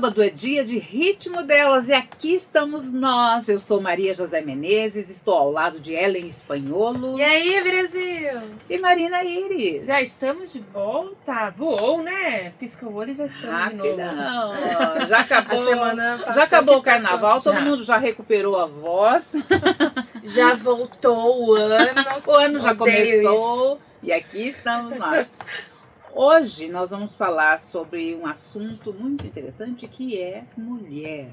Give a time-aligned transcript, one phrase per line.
[0.00, 3.50] Sábado é dia de ritmo delas e aqui estamos nós.
[3.50, 7.18] Eu sou Maria José Menezes, estou ao lado de Ellen Espanholo.
[7.18, 8.40] E aí, Brasil?
[8.70, 9.84] E Marina Iris.
[9.84, 11.50] Já estamos de volta.
[11.50, 12.54] Voou, né?
[12.58, 15.04] Pisca o olho e já estamos de novo.
[15.06, 17.60] Já acabou, A semana já passou acabou o carnaval, todo Já.
[17.60, 19.34] mundo já recuperou a voz.
[20.24, 22.04] Já voltou o ano.
[22.26, 25.26] O ano já Odeio começou e aqui estamos nós.
[26.14, 31.28] Hoje nós vamos falar sobre um assunto muito interessante que é mulher.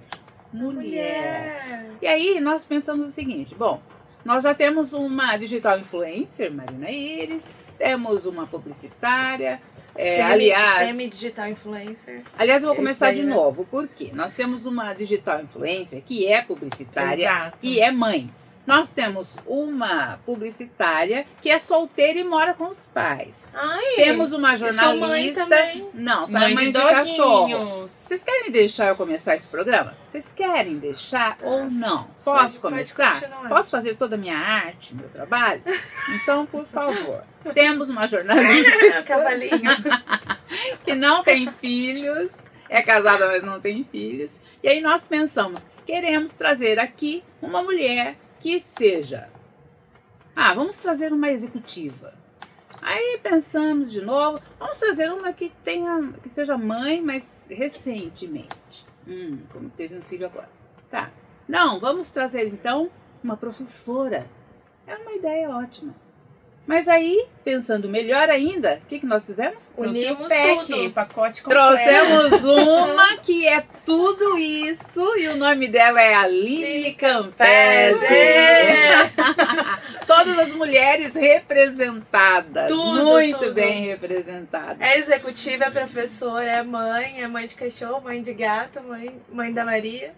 [0.53, 1.91] Mulher.
[2.01, 3.79] E aí nós pensamos o seguinte, bom,
[4.23, 9.59] nós já temos uma digital influencer, Marina Iris, temos uma publicitária,
[9.95, 12.21] é, Semi- aliás, Semi-digital influencer.
[12.37, 13.35] aliás eu vou Isso começar aí, de né?
[13.35, 17.57] novo, porque nós temos uma digital influencer que é publicitária Exato.
[17.61, 18.29] e é mãe.
[18.67, 23.47] Nós temos uma publicitária que é solteira e mora com os pais.
[23.53, 25.47] Ai, Temos uma sou jornalista.
[25.93, 27.47] Não, só é Mãe, mãe de de cachorro.
[27.47, 27.91] doguinhos.
[27.91, 29.95] Vocês querem deixar eu começar esse programa?
[30.09, 32.09] Vocês querem deixar ou não?
[32.25, 32.59] Posso Pode- pode
[32.93, 33.21] começar?
[33.21, 33.47] continuar.
[33.49, 35.61] Posso fazer toda a minha arte, meu trabalho?
[36.21, 37.23] Então, por favor.
[37.53, 39.61] Temos uma jornalista Cavalinho.
[40.83, 42.37] que não tem filhos,
[42.69, 44.35] é casada, mas não tem filhos.
[44.61, 49.29] E aí nós pensamos, queremos trazer aqui uma mulher que seja.
[50.35, 52.13] Ah, vamos trazer uma executiva.
[52.81, 58.85] Aí pensamos de novo, vamos trazer uma que tenha, que seja mãe, mas recentemente.
[59.07, 60.49] Hum, como teve um filho agora.
[60.89, 61.11] Tá.
[61.47, 62.89] Não, vamos trazer então
[63.23, 64.27] uma professora.
[64.85, 65.95] É uma ideia ótima.
[66.67, 69.71] Mas aí, pensando melhor ainda, o que, que nós fizemos?
[69.77, 70.91] Unimos pack, tudo.
[70.91, 71.65] pacote completo.
[71.65, 78.05] Trouxemos uma que é tudo isso e o nome dela é Aline Campese.
[80.05, 83.53] Todas as mulheres representadas, Tudo, muito tudo.
[83.53, 84.81] bem representadas.
[84.81, 89.53] É executiva, é professora, é mãe, é mãe de cachorro, mãe de gato, mãe, mãe
[89.53, 90.13] da Maria.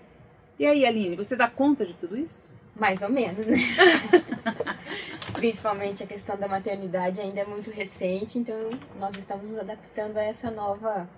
[0.58, 2.54] E aí, Aline, você dá conta de tudo isso?
[2.76, 3.58] Mais ou menos, né?
[5.34, 8.56] Principalmente a questão da maternidade ainda é muito recente, então
[9.00, 11.10] nós estamos nos adaptando a essa nova,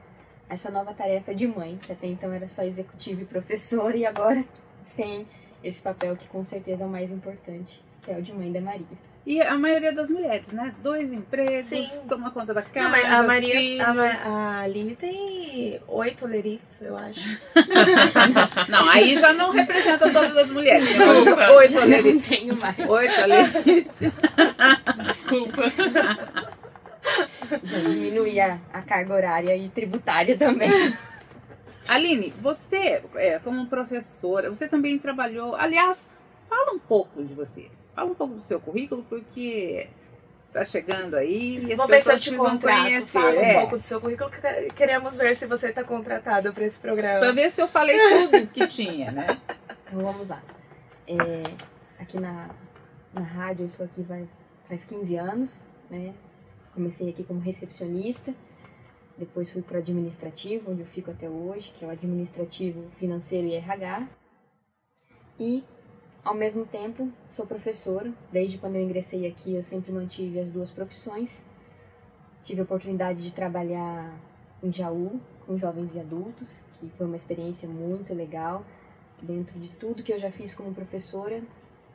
[0.48, 4.44] essa nova tarefa de mãe, que até então era só executiva e professora, e agora
[4.96, 5.28] tem
[5.64, 8.62] esse papel que com certeza é o mais importante, que é o de mãe da
[8.62, 9.11] Maria.
[9.24, 10.74] E a maioria das mulheres, né?
[10.82, 11.88] Dois empregos, Sim.
[12.09, 12.90] toma conta da casa.
[13.08, 13.86] Não, a Maria, filho.
[13.86, 17.20] a, Ma- a Aline tem oito lerites, eu acho.
[18.68, 20.88] Não, aí já não representa todas as mulheres.
[20.98, 21.52] Desculpa.
[21.52, 22.80] Oito, não tenho mais.
[22.80, 23.88] Oito, Aline.
[25.04, 25.62] Desculpa.
[27.64, 30.70] Já diminui a, a carga horária e tributária também.
[31.90, 35.56] Aline, você, é, como professora, você também trabalhou.
[35.56, 36.10] Aliás,
[36.50, 37.68] fala um pouco de você.
[37.94, 39.90] Fala um pouco do seu currículo, porque
[40.47, 42.84] está chegando aí Vou ver se eu te contrato.
[42.84, 43.06] conhecer.
[43.06, 46.66] Fala é, um pouco do seu currículo, que queremos ver se você está contratado para
[46.66, 47.19] esse programa.
[47.19, 47.97] Pra ver se eu falei
[48.30, 49.40] tudo que tinha, né?
[49.91, 50.41] Então vamos lá.
[51.06, 51.44] É,
[52.00, 52.50] aqui na,
[53.13, 54.25] na rádio, eu estou aqui vai,
[54.69, 56.13] faz 15 anos, né?
[56.74, 58.34] Comecei aqui como recepcionista,
[59.18, 63.47] depois fui para o administrativo, onde eu fico até hoje, que é o administrativo financeiro
[63.47, 64.07] e RH.
[65.38, 65.63] E,
[66.24, 68.12] ao mesmo tempo, sou professora.
[68.32, 71.46] Desde quando eu ingressei aqui, eu sempre mantive as duas profissões.
[72.44, 74.14] Tive a oportunidade de trabalhar
[74.64, 78.64] em Jaú, com jovens e adultos, que foi uma experiência muito legal
[79.22, 81.44] dentro de tudo que eu já fiz como professora,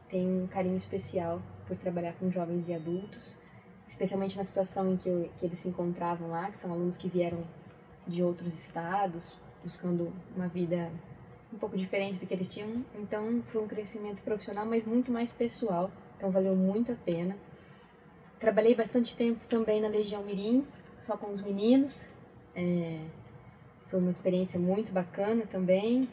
[0.09, 3.41] tenho um carinho especial por trabalhar com jovens e adultos,
[3.89, 7.09] especialmente na situação em que, eu- que eles se encontravam lá, que são alunos que
[7.09, 7.43] vieram
[8.07, 10.91] de outros estados, buscando uma vida
[11.57, 12.85] um pouco diferente do que eles tinham.
[12.95, 17.37] Então, foi um crescimento profissional, mas muito mais pessoal, então valeu muito a pena.
[18.39, 20.67] Trabalhei bastante tempo também na Legião Mirim,
[21.01, 22.09] só com os meninos.
[22.55, 23.01] É,
[23.87, 26.09] foi uma experiência muito bacana também.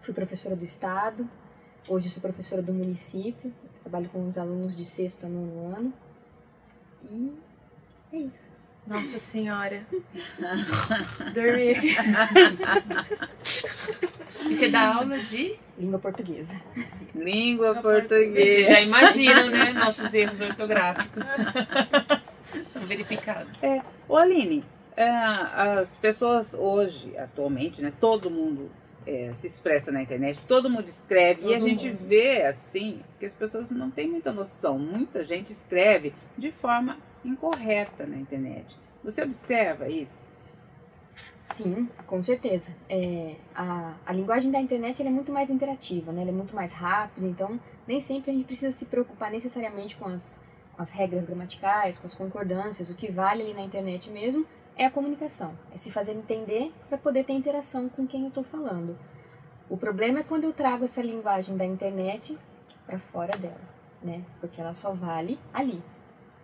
[0.00, 1.28] Fui professora do estado,
[1.88, 3.52] hoje sou professora do município,
[3.82, 5.92] trabalho com os alunos de sexto a nono ano.
[7.08, 7.32] E
[8.12, 8.50] é isso.
[8.86, 9.86] Nossa senhora.
[11.34, 11.74] Dormi.
[14.44, 15.56] E você dá aula de.
[15.78, 16.60] Língua portuguesa.
[17.14, 18.80] Língua Já portuguesa.
[18.80, 19.72] imaginam, né?
[19.72, 21.22] Nossos erros ortográficos.
[22.72, 23.62] São verificados.
[23.62, 24.62] É, ô Aline,
[24.96, 27.92] é, as pessoas hoje, atualmente, né?
[28.00, 28.70] Todo mundo
[29.06, 31.98] é, se expressa na internet, todo mundo escreve e a Todo gente mundo.
[32.08, 34.78] vê assim que as pessoas não têm muita noção.
[34.78, 38.64] Muita gente escreve de forma incorreta na internet.
[39.04, 40.26] Você observa isso?
[41.46, 42.74] Sim, com certeza.
[42.88, 46.22] É, a, a linguagem da internet é muito mais interativa, né?
[46.22, 50.06] ela é muito mais rápida, então nem sempre a gente precisa se preocupar necessariamente com
[50.06, 50.40] as,
[50.74, 52.90] com as regras gramaticais, com as concordâncias.
[52.90, 54.44] O que vale ali na internet mesmo
[54.76, 58.42] é a comunicação, é se fazer entender para poder ter interação com quem eu estou
[58.42, 58.98] falando.
[59.70, 62.36] O problema é quando eu trago essa linguagem da internet
[62.84, 63.68] para fora dela,
[64.02, 64.24] né?
[64.40, 65.80] Porque ela só vale ali.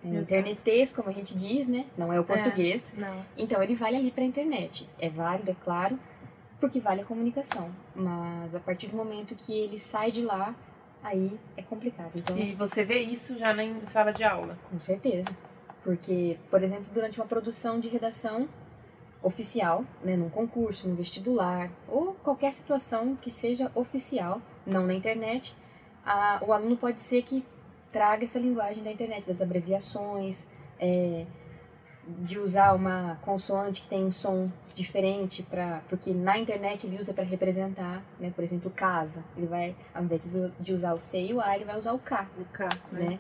[0.05, 1.87] É internetês, como a gente diz, né?
[1.97, 2.93] Não é o português.
[2.97, 3.25] Não.
[3.37, 4.89] Então ele vale ali para a internet.
[4.99, 5.99] É válido, é claro,
[6.61, 7.71] porque vale a comunicação.
[7.95, 10.55] Mas a partir do momento que ele sai de lá,
[11.03, 12.11] aí é complicado.
[12.17, 14.59] Então, E você vê isso já na sala de aula.
[14.71, 15.29] com certeza.
[15.85, 18.49] Porque, por exemplo, durante uma produção de redação
[19.23, 25.57] oficial, né, num concurso, num vestibular, ou qualquer situação que seja oficial, não na internet,
[26.05, 27.45] a- o aluno pode ser que
[27.93, 30.47] traga essa linguagem da internet, das abreviações,
[30.81, 31.25] é,
[32.07, 37.13] de usar uma consoante que tem um som diferente para porque na internet ele usa
[37.13, 41.35] para representar, né, por exemplo, casa, ele vai ao invés de- usar o C e
[41.35, 43.19] o A, ele vai usar o K, O K, né?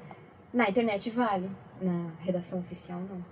[0.52, 1.48] Na internet vale,
[1.80, 3.24] na redação oficial não.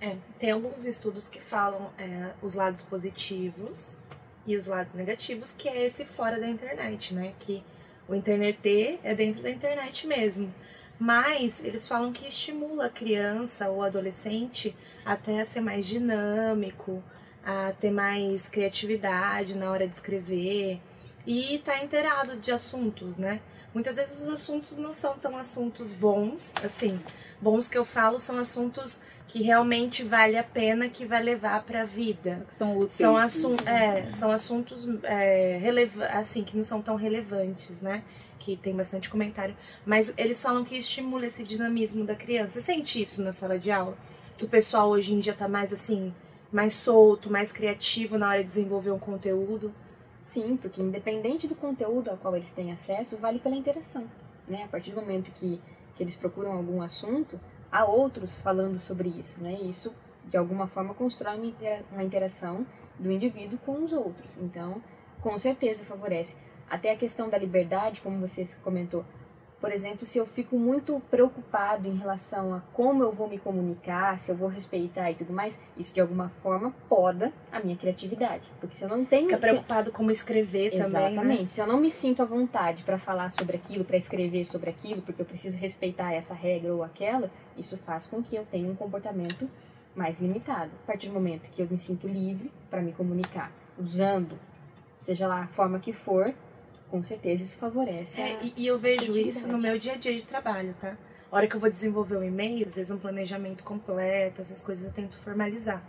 [0.00, 4.04] É, tem alguns estudos que falam é, os lados positivos
[4.46, 7.32] e os lados negativos, que é esse fora da internet, né?
[7.40, 7.62] Que
[8.08, 10.52] o internet é dentro da internet mesmo.
[10.98, 14.74] Mas eles falam que estimula a criança ou adolescente
[15.04, 17.02] até a ser mais dinâmico,
[17.44, 20.80] a ter mais criatividade na hora de escrever
[21.26, 23.40] e estar inteirado de assuntos, né?
[23.74, 27.00] Muitas vezes os assuntos não são tão assuntos bons, assim,
[27.40, 31.82] bons que eu falo são assuntos que realmente vale a pena, que vai levar para
[31.82, 32.46] a vida.
[32.52, 32.92] São úteis.
[32.92, 33.22] São, né?
[33.22, 35.60] assun é, são assuntos é,
[36.12, 38.04] assim, que não são tão relevantes, né?
[38.44, 39.56] Que tem bastante comentário.
[39.86, 42.60] Mas eles falam que estimula esse dinamismo da criança.
[42.60, 43.96] Você sente isso na sala de aula?
[44.36, 46.12] Que o pessoal hoje em dia tá mais assim,
[46.52, 49.74] mais solto, mais criativo na hora de desenvolver um conteúdo.
[50.26, 54.04] Sim, porque independente do conteúdo ao qual eles têm acesso, vale pela interação.
[54.46, 54.64] Né?
[54.64, 55.58] A partir do momento que,
[55.96, 57.40] que eles procuram algum assunto,
[57.72, 59.42] há outros falando sobre isso.
[59.42, 59.54] Né?
[59.54, 59.94] Isso,
[60.28, 61.54] de alguma forma, constrói
[61.90, 62.66] uma interação
[62.98, 64.36] do indivíduo com os outros.
[64.36, 64.82] Então,
[65.22, 66.36] com certeza favorece.
[66.68, 69.04] Até a questão da liberdade, como você comentou.
[69.60, 74.18] Por exemplo, se eu fico muito preocupado em relação a como eu vou me comunicar,
[74.20, 78.46] se eu vou respeitar e tudo mais, isso de alguma forma poda a minha criatividade.
[78.60, 79.24] Porque se eu não tenho.
[79.28, 81.40] Fica se- preocupado como escrever também, Exatamente.
[81.42, 81.46] né?
[81.46, 85.00] Se eu não me sinto à vontade para falar sobre aquilo, para escrever sobre aquilo,
[85.00, 88.74] porque eu preciso respeitar essa regra ou aquela, isso faz com que eu tenha um
[88.76, 89.48] comportamento
[89.96, 90.72] mais limitado.
[90.82, 94.38] A partir do momento que eu me sinto livre para me comunicar, usando,
[95.00, 96.34] seja lá a forma que for,
[96.94, 98.20] com certeza isso favorece.
[98.20, 100.96] É, a- e, e eu vejo isso no meu dia a dia de trabalho, tá?
[101.32, 104.84] A hora que eu vou desenvolver um e-mail, às vezes um planejamento completo, essas coisas
[104.84, 105.82] eu tento formalizar.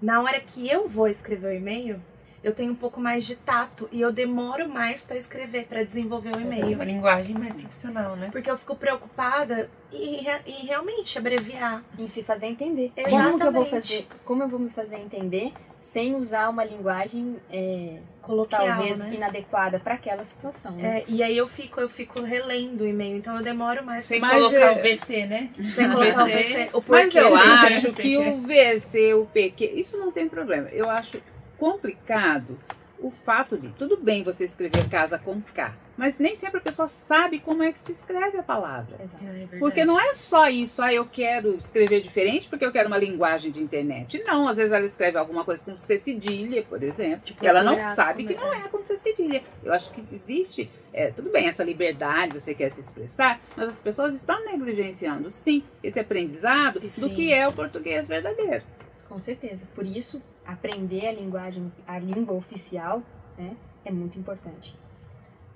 [0.00, 2.02] Na hora que eu vou escrever o e-mail,
[2.42, 6.34] eu tenho um pouco mais de tato e eu demoro mais para escrever, para desenvolver
[6.34, 6.74] o É e-mail.
[6.74, 8.30] uma linguagem mais profissional, né?
[8.32, 11.84] Porque eu fico preocupada em, em realmente abreviar.
[11.96, 12.90] em se fazer entender.
[12.96, 13.70] Como que eu vou Exatamente.
[13.70, 14.06] fazer?
[14.24, 15.52] Como eu vou me fazer entender
[15.82, 19.14] sem usar uma linguagem é, Coloquial, talvez né?
[19.14, 20.72] inadequada para aquela situação?
[20.72, 21.00] Né?
[21.00, 24.20] É, e aí eu fico, eu fico relendo o e-mail, então eu demoro mais Sem
[24.20, 25.50] Mas colocar o VC, né?
[25.74, 26.70] sem colocar o VC.
[26.72, 27.18] O Mas porquê.
[27.18, 27.42] eu né?
[27.66, 30.68] acho que o VC, o PQ, isso não tem problema.
[30.68, 31.20] Eu acho
[31.58, 32.58] complicado
[33.02, 36.88] o fato de, tudo bem você escrever casa com K, mas nem sempre a pessoa
[36.88, 38.96] sabe como é que se escreve a palavra.
[39.02, 39.24] Exato.
[39.24, 39.58] Ah, é.
[39.58, 43.50] Porque não é só isso, ah, eu quero escrever diferente porque eu quero uma linguagem
[43.50, 44.22] de internet.
[44.24, 47.62] Não, às vezes ela escreve alguma coisa com C cedilha, por exemplo, Tipo e ela
[47.62, 49.42] não sabe que não é com C cedilha.
[49.62, 53.80] Eu acho que existe, é, tudo bem, essa liberdade, você quer se expressar, mas as
[53.80, 57.08] pessoas estão negligenciando, sim, esse aprendizado Sim.
[57.08, 58.62] do que é o português verdadeiro.
[59.08, 59.66] Com certeza.
[59.74, 63.02] Por isso, aprender a linguagem, a língua oficial,
[63.36, 64.76] né, é muito importante.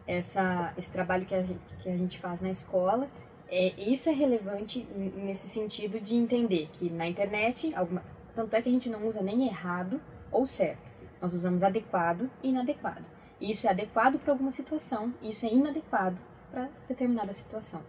[0.07, 3.09] Essa, esse trabalho que a, gente, que a gente faz na escola,
[3.49, 8.03] é, isso é relevante nesse sentido de entender que na internet, alguma,
[8.35, 10.01] tanto é que a gente não usa nem errado
[10.31, 10.91] ou certo.
[11.21, 13.05] Nós usamos adequado e inadequado.
[13.41, 16.19] Isso é adequado para alguma situação, isso é inadequado
[16.51, 17.83] para determinada situação.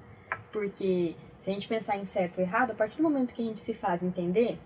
[0.51, 3.45] Porque se a gente pensar em certo ou errado, a partir do momento que a
[3.45, 4.59] gente se faz entender,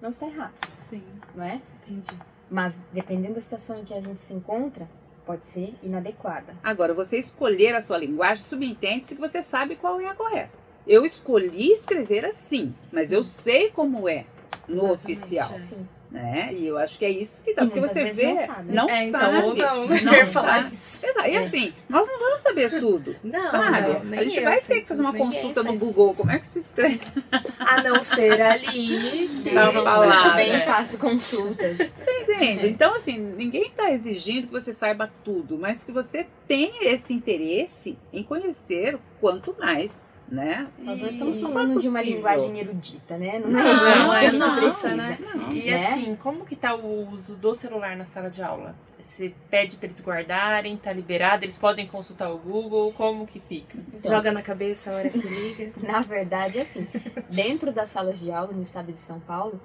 [0.00, 1.02] não está errado, Sim.
[1.34, 1.60] não é?
[1.86, 2.16] Entendi.
[2.50, 4.88] Mas dependendo da situação em que a gente se encontra,
[5.24, 6.56] pode ser inadequada.
[6.62, 10.58] Agora, você escolher a sua linguagem subentende-se que você sabe qual é a correta.
[10.86, 14.24] Eu escolhi escrever assim, mas eu sei como é
[14.66, 15.52] no Exatamente, oficial.
[15.54, 15.58] é.
[15.60, 15.88] Sim.
[16.10, 16.52] Né?
[16.52, 18.72] E eu acho que é isso que dá, E porque você vê, não sabe.
[18.74, 19.36] não é, então, sabe.
[19.38, 20.00] ou não, né?
[20.00, 21.06] Não Eu ia falar isso.
[21.06, 21.28] Exato.
[21.28, 21.38] E É.
[21.38, 23.16] assim, nós não vamos saber tudo.
[23.22, 23.80] Não, sabe?
[23.92, 25.80] não, nem a gente eu vai ter que fazer uma consulta no.
[25.80, 27.00] Google, como é que se escreve
[27.58, 29.48] A não ser a Aline, que...
[29.50, 30.30] Uma palavra.
[30.30, 30.60] Também é.
[30.60, 31.78] faço consultas.
[31.78, 32.68] Você entende?
[32.68, 37.96] Então, assim, ninguém está exigindo que você saiba tudo, mas que você tenha esse interesse
[38.12, 39.90] em conhecer quanto mais
[40.30, 40.68] né?
[40.78, 43.38] Nós não estamos E falando foi de uma linguagem erudita, né?
[43.40, 44.96] Não, Não, é isso que é a gente nossa, precisa.
[44.96, 45.18] né?
[45.34, 45.52] Não.
[45.52, 45.86] E Né?
[45.86, 48.74] assim, como que tá o uso do celular na sala de aula?
[49.02, 53.76] Você pede para eles guardarem, tá liberado, eles podem consultar o Google, como que fica?
[53.94, 55.72] Então, Joga na cabeça a hora que liga.
[55.82, 56.86] Na verdade, é assim,
[57.30, 59.60] dentro das salas de aula no estado de São Paulo,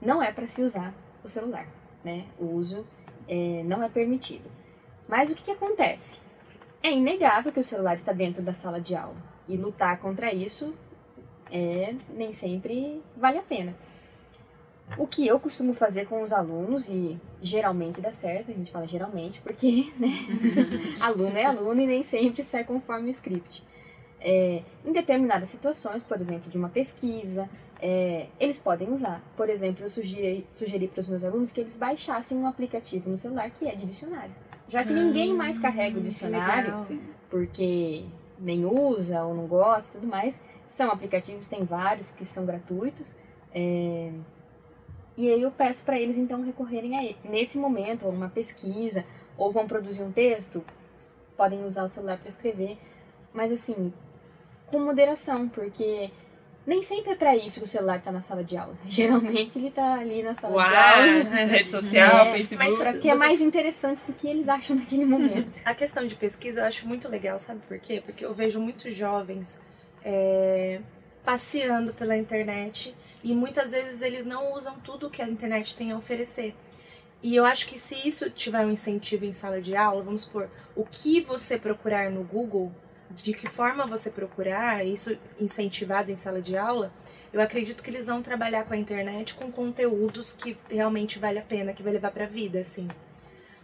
[0.00, 1.66] não é para se usar o celular,
[2.04, 2.24] né?
[2.38, 2.86] O uso
[3.28, 4.48] é, não é permitido.
[5.08, 6.20] Mas o que, que acontece?
[6.82, 9.16] É inegável que o celular está dentro da sala de aula.
[9.48, 10.74] E lutar contra isso
[11.50, 13.74] é, nem sempre vale a pena.
[14.96, 18.86] O que eu costumo fazer com os alunos, e geralmente dá certo, a gente fala
[18.86, 20.08] geralmente, porque né,
[21.00, 23.62] aluno é aluno e nem sempre sai conforme o script.
[24.20, 27.48] É, em determinadas situações, por exemplo, de uma pesquisa,
[27.80, 29.22] é, eles podem usar.
[29.36, 33.16] Por exemplo, eu sugeri, sugeri para os meus alunos que eles baixassem um aplicativo no
[33.16, 34.34] celular que é de dicionário.
[34.68, 36.74] Já que ninguém mais carrega o dicionário,
[37.30, 38.04] porque
[38.38, 43.16] nem usa ou não gosta tudo mais, são aplicativos, tem vários que são gratuitos.
[43.54, 44.12] é,
[45.16, 47.16] e aí eu peço para eles então recorrerem a ele.
[47.24, 49.04] Nesse momento, ou numa pesquisa,
[49.36, 50.64] ou vão produzir um texto,
[51.36, 52.78] podem usar o celular para escrever,
[53.32, 53.92] mas assim,
[54.66, 56.10] com moderação, porque
[56.68, 58.76] nem sempre é para isso que o celular tá na sala de aula.
[58.86, 61.34] Geralmente ele tá ali na sala de aula.
[61.46, 62.68] rede social, É, Facebook.
[62.68, 65.60] mas- Pra que é mais interessante do que eles acham naquele momento.
[65.64, 68.02] A questão de pesquisa eu acho muito legal, sabe por quê?
[68.04, 69.60] Porque eu vejo muitos jovens
[70.04, 70.80] é,
[71.24, 72.94] passeando pela internet
[73.24, 76.54] e muitas vezes eles não usam tudo que a internet tem a oferecer.
[77.22, 80.48] E eu acho que se isso tiver um incentivo em sala de aula, vamos supor,
[80.76, 82.70] o que você procurar no Google,
[83.16, 86.92] de que forma você procurar, isso incentivado em sala de aula,
[87.32, 91.42] eu acredito que eles vão trabalhar com a internet com conteúdos que realmente vale a
[91.42, 92.88] pena, que vai levar pra vida, assim.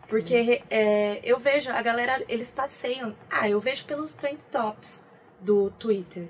[0.08, 3.14] Porque é, eu vejo, a galera, eles passeiam.
[3.30, 5.06] Ah, eu vejo pelos trend tops
[5.40, 6.26] do Twitter.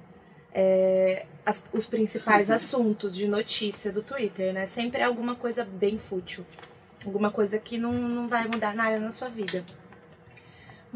[0.53, 4.67] É, as- os principais assuntos de notícia do Twitter, né?
[4.67, 6.47] Sempre é alguma coisa bem fútil.
[7.05, 9.65] Alguma coisa que não, não vai mudar nada na sua vida.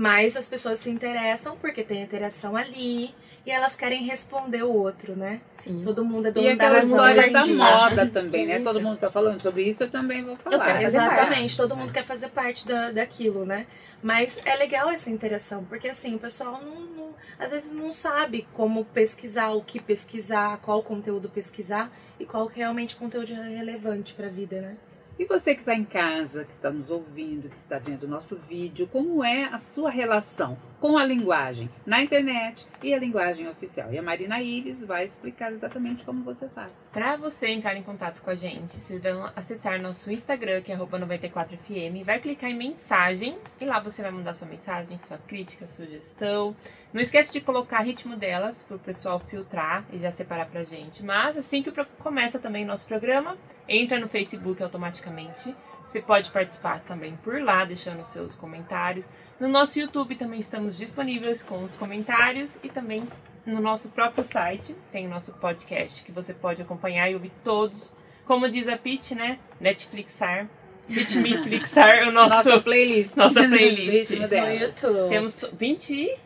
[0.00, 3.12] Mas as pessoas se interessam porque tem interação ali
[3.44, 5.40] e elas querem responder o outro, né?
[5.52, 5.82] Sim.
[5.82, 6.82] Todo mundo é dono E da razão.
[6.84, 8.56] história em da moda também, né?
[8.58, 8.64] Isso.
[8.64, 10.64] Todo mundo tá falando sobre isso, eu também vou falar.
[10.66, 13.66] quero fazer Exatamente, todo mundo quer fazer parte da, daquilo, né?
[14.00, 18.46] Mas é legal essa interação, porque assim, o pessoal não, não- às vezes não sabe
[18.54, 21.90] como pesquisar, o que pesquisar, qual conteúdo pesquisar
[22.20, 24.76] e qual realmente conteúdo é relevante pra vida, né?
[25.18, 28.37] E você que está em casa, que está nos ouvindo, que está vendo o nosso
[28.37, 33.92] vídeo, como é a sua relação com a linguagem na internet e a linguagem oficial?
[33.92, 36.73] E a Marina Iris vai explicar exatamente como você faz.
[36.92, 40.75] Para você entrar em contato com a gente, vocês vão acessar nosso Instagram, que é
[40.75, 45.66] arroba 94fm, vai clicar em mensagem e lá você vai mandar sua mensagem, sua crítica,
[45.66, 46.54] sugestão.
[46.92, 51.04] Não esquece de colocar ritmo delas para o pessoal filtrar e já separar pra gente.
[51.04, 53.37] Mas assim que começa também nosso programa,
[53.68, 55.54] entra no Facebook automaticamente.
[55.88, 59.09] Você pode participar também por lá, deixando seus comentários.
[59.40, 63.09] No nosso YouTube também estamos disponíveis com os comentários e também
[63.47, 67.97] no nosso próprio site tem o nosso podcast que você pode acompanhar e ouvir todos.
[68.26, 69.38] Como diz a Pete, né?
[69.59, 70.47] Netflixar.
[70.87, 72.37] Netflixar o nosso.
[72.37, 73.16] Nossa playlist.
[73.16, 74.11] Nossa playlist.
[74.11, 74.25] No.
[74.26, 75.09] YouTube.
[75.09, 76.18] Temos to- 20.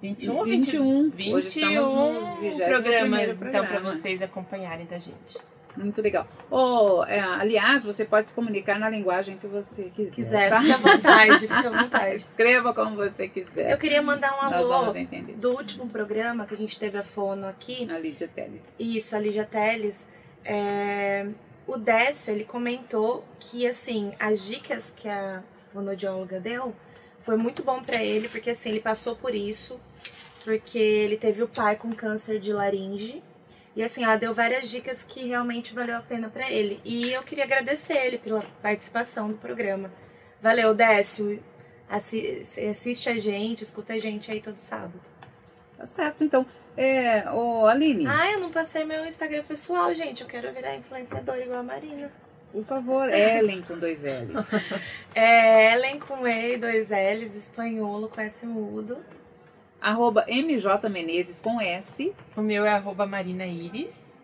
[0.00, 1.10] 21 ou 21.
[1.10, 1.34] 21?
[1.34, 5.38] Hoje estamos no 21º programa, então, para vocês acompanharem da gente.
[5.76, 6.26] Muito legal.
[6.50, 10.14] Oh, é, aliás, você pode se comunicar na linguagem que você quiser.
[10.14, 10.60] quiser, tá?
[10.60, 12.14] fica à vontade, fica à vontade.
[12.16, 13.72] Escreva como você quiser.
[13.72, 14.92] Eu queria mandar um alô
[15.36, 17.88] do último programa que a gente teve a fono aqui.
[17.90, 18.62] A Lídia Teles.
[18.78, 20.08] Isso, a Lígia Teles.
[20.44, 21.26] É,
[21.66, 26.74] o Décio, ele comentou que, assim, as dicas que a fonoaudióloga deu
[27.20, 29.80] foi muito bom pra ele, porque, assim, ele passou por isso,
[30.44, 33.22] porque ele teve o pai com câncer de laringe.
[33.76, 36.80] E, assim, ela deu várias dicas que realmente valeu a pena pra ele.
[36.84, 39.90] E eu queria agradecer ele pela participação do programa.
[40.40, 41.42] Valeu, Décio.
[41.88, 42.40] Assi-
[42.70, 45.00] Assiste a gente, escuta a gente aí todo sábado.
[45.76, 46.46] Tá certo, então.
[46.76, 50.22] É, ô, Aline, Ah, eu não passei meu Instagram pessoal, gente.
[50.22, 52.12] Eu quero virar influenciadora igual a Marina.
[52.52, 54.46] por favor, Ellen com dois L's.
[55.14, 58.98] É Ellen com E e dois L's, espanholo com S mudo.
[59.84, 62.10] Arroba MJ Menezes com S.
[62.34, 64.18] O meu é arroba Marina Iris.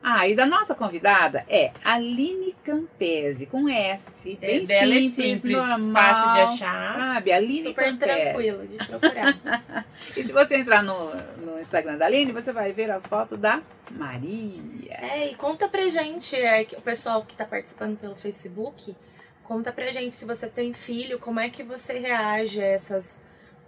[0.00, 4.38] Ah, e da nossa convidada é Aline Campese com S.
[4.40, 6.94] É, Bem dela é simples, simples, normal, fácil de achar.
[6.94, 7.98] Sabe, Aline Super Campese.
[7.98, 9.84] tranquilo de procurar.
[10.16, 11.12] E se você entrar no,
[11.44, 14.94] no Instagram da Aline, você vai ver a foto da Maria.
[14.94, 18.94] é, e conta pra gente, é, que o pessoal que tá participando pelo Facebook,
[19.42, 23.20] conta pra gente se você tem filho, como é que você reage a essas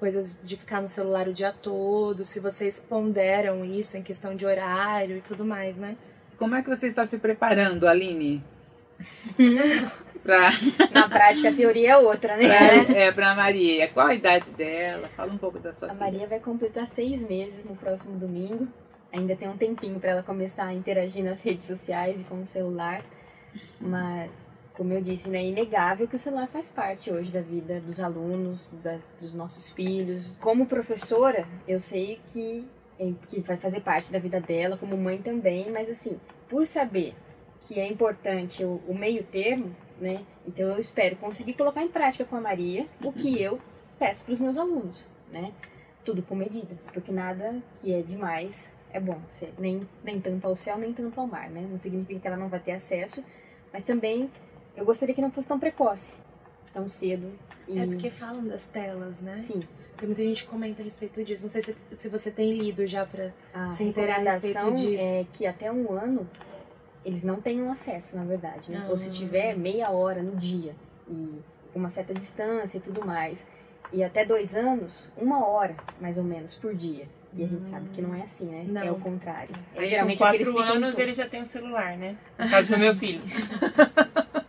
[0.02, 4.44] coisas de ficar no celular o dia todo, se vocês ponderam isso em questão de
[4.44, 5.96] horário e tudo mais, né?
[6.36, 8.42] Como é que você está se preparando, Aline?
[10.24, 10.50] pra,
[10.90, 12.48] Na prática, a teoria é outra, né?
[12.84, 13.86] pra, é, pra Maria.
[13.90, 15.06] Qual a idade dela?
[15.06, 16.04] Fala um pouco da sua A filha.
[16.04, 18.66] Maria vai completar seis meses no próximo domingo.
[19.12, 22.44] Ainda tem um tempinho para ela começar a interagir nas redes sociais e com o
[22.46, 23.04] celular.
[23.80, 27.80] Mas, como eu disse, né, é inegável que o celular faz parte hoje da vida
[27.80, 30.36] dos alunos, das, dos nossos filhos.
[30.40, 32.66] Como professora, eu sei que,
[32.98, 37.14] é- que vai fazer parte da vida dela, como mãe também, mas assim, por saber
[37.62, 40.24] que é importante o, o meio termo, né?
[40.46, 43.60] Então eu espero conseguir colocar em prática com a Maria o que eu
[43.98, 45.52] peço para os meus alunos, né?
[46.04, 49.20] Tudo com medida, porque nada que é demais é bom.
[49.28, 51.64] Se- Nem, nem tanto ao céu, nem tanto ao mar, né?
[51.70, 53.22] Não significa que ela não vai ter acesso,
[53.72, 54.28] mas também
[54.76, 56.16] eu gostaria que não fosse tão precoce,
[56.72, 57.30] tão cedo.
[57.68, 57.78] E...
[57.78, 59.40] É porque falam das telas, né?
[59.40, 59.62] Sim,
[59.96, 61.42] Tem muita gente que comenta a respeito disso.
[61.42, 63.30] Não sei se, se você tem lido já pra.
[63.54, 65.02] a Se inteirar a respeito disso.
[65.04, 66.28] é que até um ano
[67.04, 68.86] eles não tenham acesso, na verdade, né?
[68.88, 70.74] Ou se tiver meia hora no dia
[71.08, 71.40] e
[71.72, 73.46] com uma certa distância e tudo mais.
[73.92, 77.06] E até dois anos, uma hora, mais ou menos, por dia.
[77.34, 78.64] E a gente sabe que não é assim, né?
[78.68, 78.82] Não.
[78.82, 79.54] É o contrário.
[79.74, 82.16] É, Aí, geralmente com quatro anos to- ele já tem um celular, né?
[82.38, 83.22] No caso do meu filho.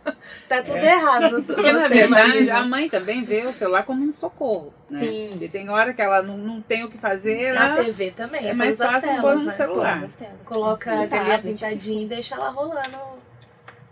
[0.48, 1.30] Tá tudo errado.
[1.30, 4.72] Você, Porque, na verdade, a mãe também vê o celular como um socorro.
[4.90, 4.98] Né?
[5.00, 5.38] Sim.
[5.40, 8.46] E tem hora que ela não, não tem o que fazer, Na ela TV também.
[8.46, 9.52] é É mais fácil pôr no né?
[9.52, 10.00] celular.
[10.00, 10.18] Todas.
[10.44, 13.14] Coloca a galinha pintadinha e deixa ela rolando.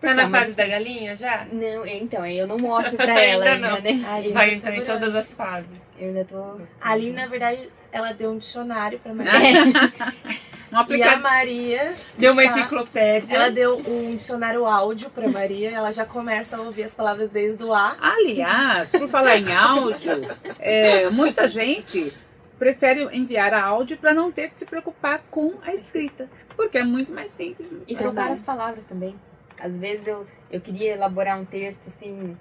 [0.00, 1.46] Tá na fase da galinha já?
[1.52, 4.04] Não, então, eu não mostro pra Ainda ela ainda, né?
[4.08, 5.92] Aí Vai entrar em todas as fases.
[5.96, 6.58] Eu ainda tô...
[6.80, 9.32] Ali, na verdade, ela deu um dicionário pra Maria.
[10.72, 11.22] Um E a aplicativo.
[11.22, 11.92] Maria.
[12.16, 13.34] Deu uma está- enciclopédia.
[13.36, 15.70] Ela deu um dicionário áudio pra Maria.
[15.70, 17.94] Ela já começa a ouvir as palavras desde o A.
[18.00, 20.12] Aliás, por falar em áudio,
[20.58, 22.12] é, muita gente
[22.58, 27.12] prefere enviar áudio para não ter que se preocupar com a escrita, porque é muito
[27.12, 27.68] mais simples.
[27.86, 29.14] E trocar as palavras também.
[29.60, 32.36] Às vezes eu, eu queria elaborar um texto assim,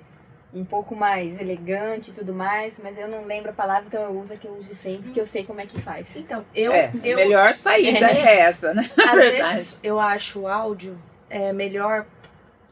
[0.53, 4.19] um pouco mais elegante e tudo mais, mas eu não lembro a palavra, então eu
[4.19, 6.15] uso a que eu uso sempre, porque eu sei como é que faz.
[6.17, 6.71] Então, eu.
[6.71, 8.89] É, eu melhor saída é essa, né?
[8.97, 10.97] Às vezes eu acho o áudio
[11.29, 12.05] é, melhor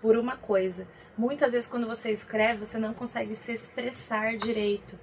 [0.02, 0.88] por uma coisa.
[1.18, 4.98] Muitas vezes quando você escreve, você não consegue se expressar direito.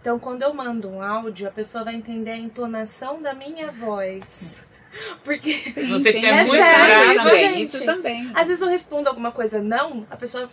[0.00, 4.66] Então, quando eu mando um áudio, a pessoa vai entender a entonação da minha voz.
[5.24, 7.62] Porque Sim, você tem tiver isso muito brava, também, gente.
[7.62, 8.30] Isso também.
[8.34, 10.48] às vezes eu respondo alguma coisa não, a pessoa.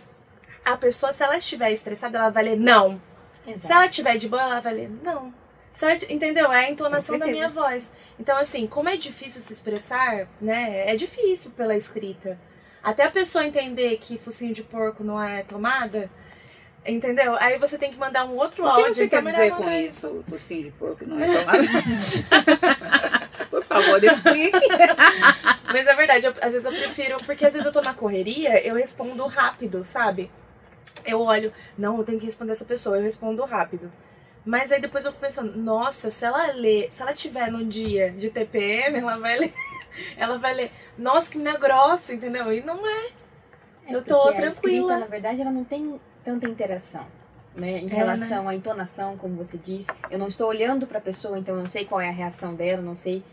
[0.64, 3.00] A pessoa, se ela estiver estressada, ela vai ler não.
[3.44, 3.74] Se Exato.
[3.74, 5.32] ela estiver de boa, ela vai ler não.
[5.72, 6.52] Se ela, entendeu?
[6.52, 7.92] É a entonação da minha voz.
[8.18, 10.90] Então, assim, como é difícil se expressar, né?
[10.90, 12.38] É difícil pela escrita.
[12.82, 16.10] Até a pessoa entender que focinho de porco não é tomada,
[16.84, 17.36] entendeu?
[17.38, 18.94] Aí você tem que mandar um outro O que áudio.
[18.94, 20.24] você quer dizer com isso?
[20.28, 21.60] Focinho de porco não é tomado?
[23.50, 24.58] Por favor, explique.
[25.66, 28.64] Mas é verdade, eu- às vezes eu prefiro, porque às vezes eu tô na correria,
[28.66, 30.30] eu respondo rápido, sabe?
[31.04, 33.90] Eu olho, não, eu tenho que responder essa pessoa, eu respondo rápido.
[34.44, 38.10] Mas aí depois eu fico pensando, nossa, se ela ler, se ela tiver no dia
[38.10, 39.54] de TPM, ela vai ler,
[40.16, 42.52] ela vai ler, nossa, que menina grossa, entendeu?
[42.52, 43.10] E não é.
[43.86, 44.46] É, eu tô tranquila.
[44.46, 47.06] escrita, na verdade, ela não tem tanta interação.
[47.54, 51.00] Né, em É, relação à entonação, como você disse, eu não estou olhando para a
[51.02, 53.24] pessoa, então eu não sei qual é a reação dela, não sei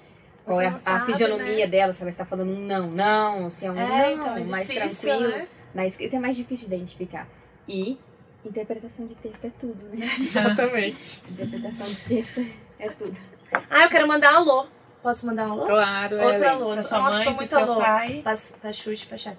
[0.44, 1.68] qual Você é a, não a sabe, fisionomia né?
[1.68, 4.44] dela, se ela está falando um não, não, se é um É, não, então é
[4.46, 5.38] mais difícil, tranquilo.
[5.38, 5.48] né?
[5.74, 7.28] Na escrita é mais difícil de identificar.
[7.68, 7.98] E
[8.46, 10.08] interpretação de texto é tudo, né?
[10.20, 11.22] Exatamente.
[11.30, 12.46] interpretação de texto
[12.80, 13.20] é tudo.
[13.70, 14.68] Ah, eu quero mandar alô.
[15.04, 15.66] Posso mandar um alô?
[15.66, 16.50] Claro, Outro Ellen.
[16.50, 16.74] alô.
[16.74, 17.76] Pra sua Nossa, mãe, tô muito seu alô.
[17.76, 18.20] pai.
[18.24, 19.38] Pra, pra chute, pra chave.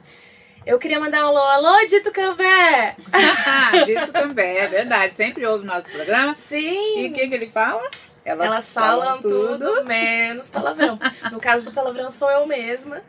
[0.67, 1.39] Eu queria mandar um alô.
[1.39, 2.97] Alô, Dito Cambé!
[3.87, 5.15] Dito também, é verdade.
[5.15, 6.35] Sempre ouve nosso programa.
[6.35, 7.01] Sim!
[7.01, 7.83] E o que, que ele fala?
[8.29, 10.99] Elas, falam, tudo, menos palavrão.
[11.33, 13.03] No caso do palavrão sou eu mesma.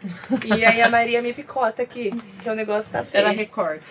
[0.46, 3.26] E aí a Maria me picota aqui, que o negócio tá feio.
[3.26, 3.86] Ela recorta.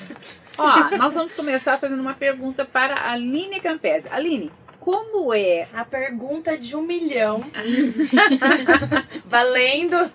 [0.56, 4.08] Ó, nós vamos começar fazendo uma pergunta para a Aline Campese.
[4.10, 7.42] Aline, como é A pergunta de um milhão.
[9.26, 10.10] Valendo.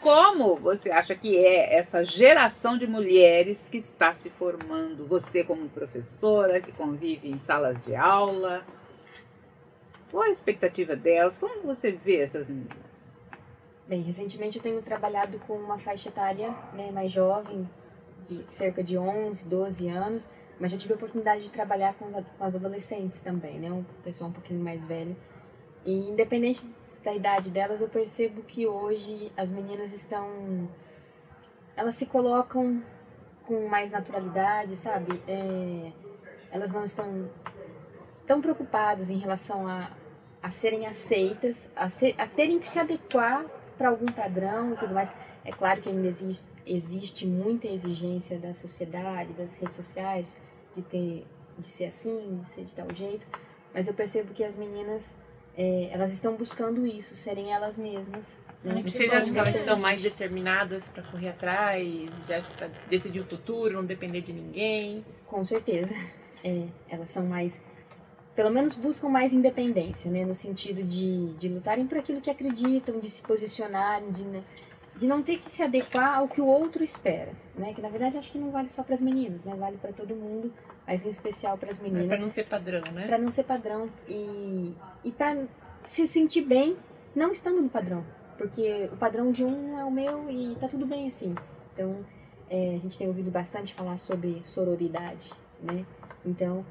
[0.00, 5.06] Como você acha que é essa geração de mulheres que está se formando?
[5.06, 8.64] Você, como professora, que convive em salas de aula,
[10.16, 11.36] qual a expectativa delas?
[11.36, 12.74] Como você vê essas meninas?
[13.86, 17.68] Bem, recentemente eu tenho trabalhado com uma faixa etária né, mais jovem,
[18.26, 22.24] de cerca de 11, 12 anos, mas já tive a oportunidade de trabalhar com as,
[22.38, 25.14] com as adolescentes também, né, um pessoal um pouquinho mais velho.
[25.84, 26.66] E independente
[27.04, 30.66] da idade delas, eu percebo que hoje as meninas estão.
[31.76, 32.82] Elas se colocam
[33.44, 35.22] com mais naturalidade, sabe?
[35.28, 35.92] É,
[36.50, 37.30] elas não estão
[38.26, 39.90] tão preocupadas em relação a,
[40.46, 43.44] a serem aceitas, a, ser, a terem que se adequar
[43.76, 45.12] para algum padrão e tudo mais.
[45.44, 50.36] É claro que ainda existe, existe muita exigência da sociedade, das redes sociais,
[50.76, 51.26] de ter
[51.58, 53.26] de ser assim, de ser de tal jeito,
[53.74, 55.16] mas eu percebo que as meninas
[55.56, 58.38] é, elas estão buscando isso, serem elas mesmas.
[58.62, 58.82] Né?
[58.84, 61.82] Vocês acham que elas estão mais determinadas para correr atrás,
[62.24, 65.04] já para decidir o futuro, não depender de ninguém?
[65.26, 65.94] Com certeza.
[66.44, 67.60] É, elas são mais
[68.36, 70.24] pelo menos buscam mais independência, né?
[70.24, 74.24] No sentido de, de lutarem por aquilo que acreditam, de se posicionarem, de,
[74.94, 77.72] de não ter que se adequar ao que o outro espera, né?
[77.72, 79.56] Que na verdade acho que não vale só para as meninas, né?
[79.56, 80.52] Vale para todo mundo,
[80.86, 82.08] mas em especial para as meninas.
[82.08, 83.06] Para não ser padrão, né?
[83.06, 85.44] Para não ser padrão e e para
[85.82, 86.76] se sentir bem
[87.14, 88.04] não estando no padrão,
[88.36, 91.34] porque o padrão de um é o meu e tá tudo bem assim.
[91.72, 92.04] Então
[92.50, 95.30] é, a gente tem ouvido bastante falar sobre sororidade,
[95.62, 95.86] né?
[96.22, 96.66] Então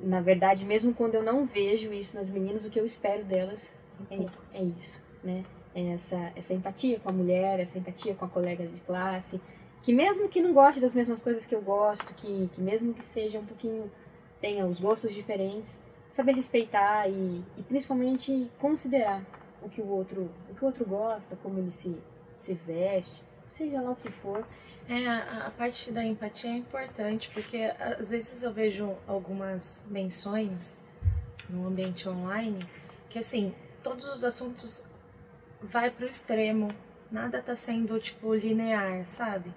[0.00, 3.76] na verdade, mesmo quando eu não vejo isso nas meninas, o que eu espero delas
[4.10, 5.44] é, é isso, né?
[5.74, 9.40] É essa, essa empatia com a mulher, essa empatia com a colega de classe,
[9.82, 13.04] que mesmo que não goste das mesmas coisas que eu gosto, que, que mesmo que
[13.04, 13.90] seja um pouquinho,
[14.40, 15.80] tenha os gostos diferentes,
[16.10, 19.22] saber respeitar e, e principalmente considerar
[19.62, 22.00] o que o outro, o que o outro gosta, como ele se,
[22.38, 24.44] se veste, seja lá o que for,
[24.88, 30.82] é, a, parte da empatia é importante, porque às vezes eu vejo algumas menções
[31.48, 32.58] no ambiente online
[33.10, 34.88] que assim, todos os assuntos
[35.62, 36.70] vai pro extremo,
[37.10, 39.52] nada tá sendo tipo linear, sabe?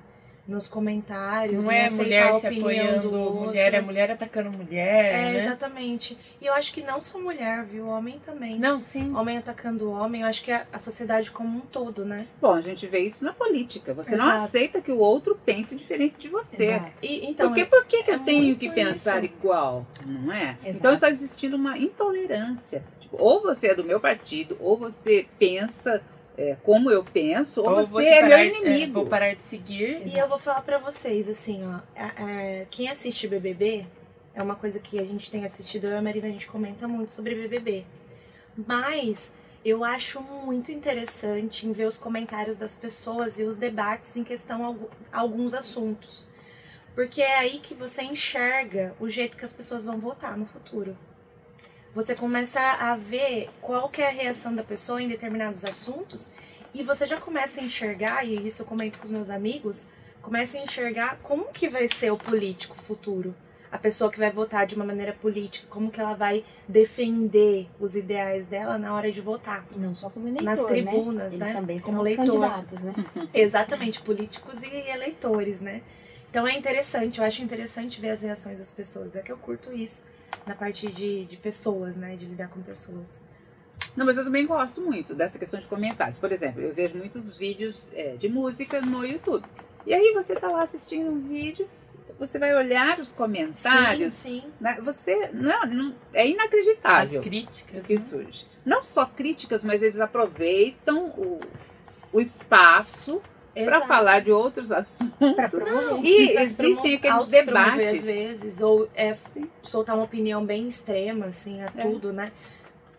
[0.52, 5.06] Nos comentários, não é mulher se apoiando mulher, é mulher atacando mulher.
[5.06, 5.38] É, né?
[5.38, 6.18] exatamente.
[6.40, 7.88] E eu acho que não só mulher, viu?
[7.88, 8.60] Homem também.
[8.60, 9.16] Não, sim.
[9.16, 12.28] Homem atacando homem, eu acho que é a sociedade como um todo, né?
[12.40, 13.94] Bom, a gente vê isso na política.
[13.94, 14.30] Você Exato.
[14.30, 16.66] não aceita que o outro pense diferente de você.
[16.66, 16.92] Exato.
[17.02, 19.34] E, então, Porque por que, que é eu tenho que pensar isso.
[19.34, 19.88] igual?
[20.06, 20.58] Não é?
[20.64, 20.78] Exato.
[20.78, 22.84] Então está existindo uma intolerância.
[23.00, 26.02] Tipo, ou você é do meu partido, ou você pensa
[26.38, 28.92] é, como eu penso, ou, ou você é parar, meu inimigo.
[28.92, 30.02] É, vou parar de seguir.
[30.06, 31.80] E eu vou falar para vocês, assim, ó.
[31.96, 33.86] É, quem assiste BBB,
[34.34, 36.88] é uma coisa que a gente tem assistido, eu e a Marina, a gente comenta
[36.88, 37.86] muito sobre BBB.
[38.68, 44.24] Mas eu acho muito interessante em ver os comentários das pessoas e os debates em
[44.24, 46.26] questão a alguns assuntos.
[46.96, 50.98] Porque é aí que você enxerga o jeito que as pessoas vão votar no futuro
[51.94, 56.32] você começa a ver qual que é a reação da pessoa em determinados assuntos
[56.74, 59.90] e você já começa a enxergar, e isso eu comento com os meus amigos,
[60.22, 63.36] começa a enxergar como que vai ser o político futuro.
[63.70, 67.96] A pessoa que vai votar de uma maneira política, como que ela vai defender os
[67.96, 69.66] ideais dela na hora de votar.
[69.72, 71.46] E não só como eleitor, Nas tribunas, né?
[71.46, 71.54] Eles né?
[71.54, 72.26] também são como eleitor.
[72.26, 72.94] candidatos, né?
[73.34, 75.82] Exatamente, políticos e eleitores, né?
[76.30, 79.16] Então é interessante, eu acho interessante ver as reações das pessoas.
[79.16, 80.06] É que eu curto isso
[80.46, 82.16] na parte de, de pessoas, né?
[82.16, 83.22] De lidar com pessoas.
[83.96, 86.18] Não, mas eu também gosto muito dessa questão de comentários.
[86.18, 89.46] Por exemplo, eu vejo muitos vídeos é, de música no YouTube.
[89.86, 91.68] E aí você tá lá assistindo um vídeo,
[92.18, 94.14] você vai olhar os comentários.
[94.14, 94.52] Sim, sim.
[94.60, 94.80] Né?
[94.84, 95.32] Você.
[95.34, 97.20] Não, não, é inacreditável.
[97.20, 97.82] As críticas.
[97.82, 98.46] O que surge.
[98.64, 101.40] Não só críticas, mas eles aproveitam o,
[102.14, 103.22] o espaço
[103.54, 105.14] para falar de outros assuntos.
[106.04, 108.00] E existem aqueles debates.
[108.00, 109.16] às vezes, ou é,
[109.62, 111.70] soltar uma opinião bem extrema, assim, a é.
[111.70, 112.32] tudo, né?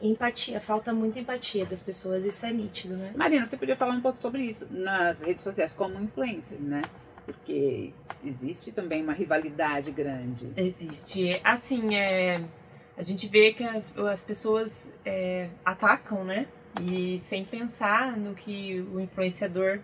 [0.01, 3.13] Empatia, falta muita empatia das pessoas, isso é nítido, né?
[3.15, 6.83] Marina, você podia falar um pouco sobre isso nas redes sociais como influencer, né?
[7.25, 7.93] Porque
[8.25, 10.51] existe também uma rivalidade grande.
[10.57, 11.41] Existe.
[11.45, 12.43] Assim, é,
[12.97, 16.47] a gente vê que as, as pessoas é, atacam, né?
[16.81, 19.81] E sem pensar no que o influenciador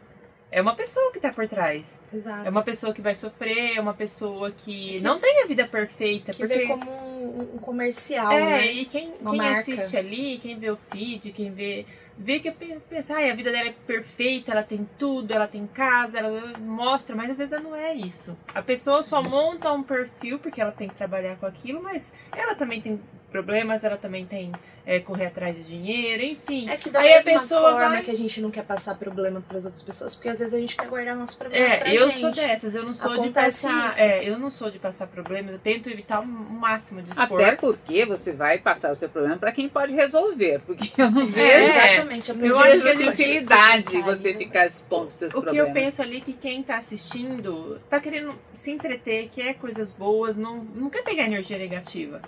[0.51, 2.01] é uma pessoa que tá por trás.
[2.13, 2.47] Exato.
[2.47, 5.67] É uma pessoa que vai sofrer, é uma pessoa que, que não tem a vida
[5.67, 6.33] perfeita.
[6.33, 6.59] Que porque...
[6.59, 8.67] vê como um, um comercial, é, né?
[8.73, 11.85] e quem, quem assiste ali, quem vê o feed, quem vê...
[12.21, 16.19] Vê que pensa, ah, a vida dela é perfeita, ela tem tudo, ela tem casa,
[16.19, 18.37] ela mostra, mas às vezes não é isso.
[18.53, 22.57] A pessoa só monta um perfil porque ela tem que trabalhar com aquilo, mas ela
[22.57, 24.53] também tem problemas, ela também tem
[24.87, 26.69] é, correr atrás de dinheiro, enfim.
[26.69, 28.03] É que da Aí mesma a pessoa forma vai...
[28.03, 30.59] que a gente não quer passar problema para as outras pessoas, porque às vezes a
[30.59, 32.21] gente quer guardar nossos problemas é, pra eu gente.
[32.21, 35.53] sou dessas, eu não sou Acontece de passar, é, eu não sou de passar problemas,
[35.53, 37.41] eu tento evitar o máximo de expor.
[37.41, 41.23] Até porque você vai passar o seu problema para quem pode resolver, porque eu não
[41.23, 45.43] é, vejo é, exatamente, eu, eu acho que é utilidade você ficar expondo seus o
[45.43, 45.69] problemas.
[45.69, 49.55] O que eu penso ali é que quem está assistindo está querendo se entreter, quer
[49.55, 52.23] coisas boas, não, não quer pegar energia negativa.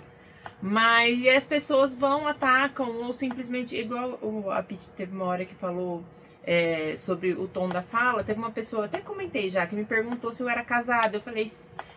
[0.61, 4.19] Mas as pessoas vão, atacam, ou simplesmente, igual
[4.51, 6.03] a Pete teve uma hora que falou
[6.43, 10.31] é, sobre o tom da fala, teve uma pessoa, até comentei já, que me perguntou
[10.31, 11.17] se eu era casada.
[11.17, 11.49] Eu falei,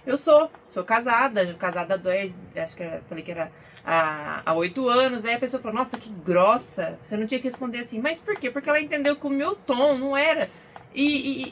[0.07, 3.51] eu sou, sou casada, casada há dois, acho que era, falei que era
[3.85, 5.25] há, há oito anos.
[5.25, 6.99] Aí a pessoa falou, nossa, que grossa.
[7.03, 8.51] Você não tinha que responder assim, mas por quê?
[8.51, 10.49] Porque ela entendeu que o meu tom não era
[10.95, 11.03] e,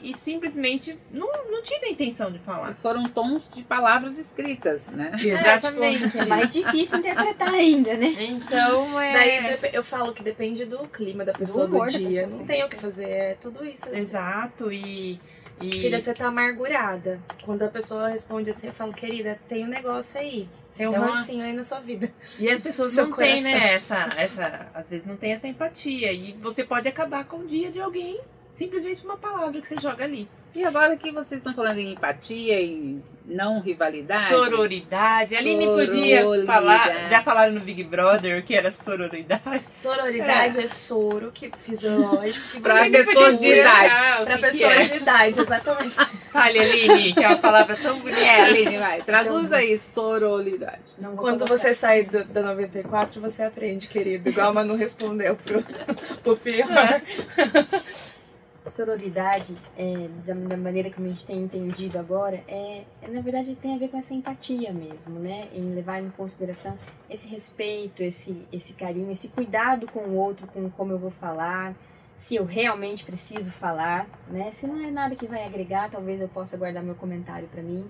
[0.05, 2.73] e, e, simplesmente não, não tive a intenção de falar.
[2.73, 5.11] Foram tons de palavras escritas, né?
[5.19, 6.05] Exatamente.
[6.05, 8.15] É, tipo, é mais difícil interpretar ainda, né?
[8.19, 9.13] Então é.
[9.13, 12.23] Daí eu falo que depende do clima da pessoa do, do dia.
[12.23, 13.93] Pessoa não tem o que fazer, é tudo isso.
[13.93, 15.19] Exato, e.
[15.61, 15.71] E...
[15.71, 17.19] Filha, você tá amargurada.
[17.43, 20.49] Quando a pessoa responde assim, eu falo, querida, tem um negócio aí.
[20.75, 22.11] Tem um então, rancinho aí na sua vida.
[22.39, 24.67] E as pessoas não têm, né, essa, essa.
[24.73, 26.11] Às vezes não tem essa empatia.
[26.11, 28.19] E você pode acabar com o dia de alguém
[28.53, 30.29] simplesmente uma palavra que você joga ali.
[30.55, 34.29] E agora que vocês estão falando em empatia e não rivalidade.
[34.29, 35.35] Sororidade.
[35.35, 37.09] A Aline podia falar.
[37.09, 39.63] Já falaram no Big Brother o que era sororidade?
[39.73, 44.25] Sororidade é, é soro que, fisiológico que para pessoas de idade.
[44.25, 44.93] Para pessoas é?
[44.93, 45.95] de idade, exatamente.
[46.31, 48.19] Fale, Aline, que é uma palavra tão bonita.
[48.19, 49.01] É, Aline, vai.
[49.01, 50.83] Traduz então, aí, sororidade.
[51.15, 54.29] Quando você sai do, da 94, você aprende, querido.
[54.29, 55.63] Igual a Manu respondeu pro,
[56.21, 57.01] pro pior.
[58.69, 63.55] sororidade, é, da, da, maneira como a gente tem entendido agora, é, é, na verdade
[63.55, 65.49] tem a ver com essa empatia mesmo, né?
[65.53, 66.77] Em levar em consideração
[67.09, 71.75] esse respeito, esse, esse carinho, esse cuidado com o outro, com como eu vou falar,
[72.15, 74.51] se eu realmente preciso falar, né?
[74.51, 77.85] Se não é nada que vai agregar, talvez eu possa guardar meu comentário para mim.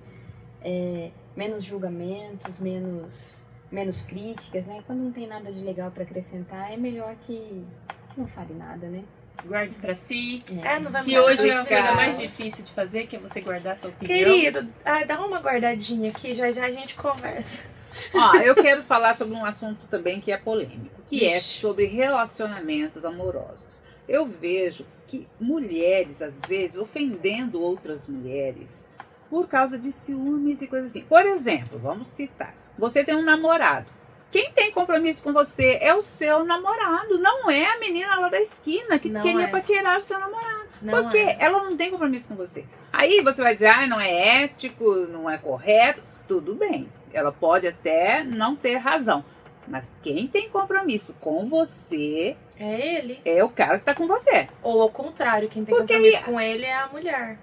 [0.61, 4.81] É, menos julgamentos, menos, menos críticas, né?
[4.87, 7.63] Quando não tem nada de legal para acrescentar, é melhor que,
[8.09, 9.03] que não fale nada, né?
[9.45, 10.43] Guarde para si.
[10.63, 13.41] É, não vai que hoje é a coisa mais difícil de fazer, que é você
[13.41, 14.17] guardar sua opinião.
[14.17, 17.65] Querido, ah, dá uma guardadinha aqui, já já a gente conversa.
[18.13, 21.57] Ó, eu quero falar sobre um assunto também que é polêmico, que é Ixi.
[21.57, 23.83] é sobre relacionamentos amorosos.
[24.07, 28.89] Eu vejo que mulheres, às vezes, ofendendo outras mulheres
[29.29, 31.01] por causa de ciúmes e coisas assim.
[31.01, 33.87] Por exemplo, vamos citar: você tem um namorado
[34.33, 38.41] quem tem compromisso com você é o seu namorado, não é a menina lá da
[38.41, 39.47] esquina que não queria é.
[39.47, 40.63] paquerar o seu namorado.
[40.81, 41.37] Não porque é.
[41.39, 42.65] ela não tem compromisso com você.
[42.91, 46.01] Aí você vai dizer, ah, não é ético, não é correto.
[46.27, 49.23] Tudo bem, ela pode até não ter razão.
[49.67, 53.21] Mas quem tem compromisso com você é ele.
[53.23, 54.49] É o cara que tá com você.
[54.63, 57.37] Ou ao contrário, quem tem porque compromisso com ele é a mulher.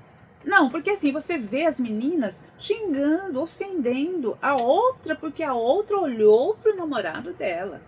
[0.44, 6.54] Não, porque assim, você vê as meninas xingando, ofendendo a outra, porque a outra olhou
[6.54, 7.82] pro namorado dela.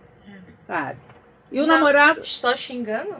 [0.67, 0.99] Sabe?
[1.51, 2.23] E o Não, namorado.
[2.23, 3.15] Só xingando?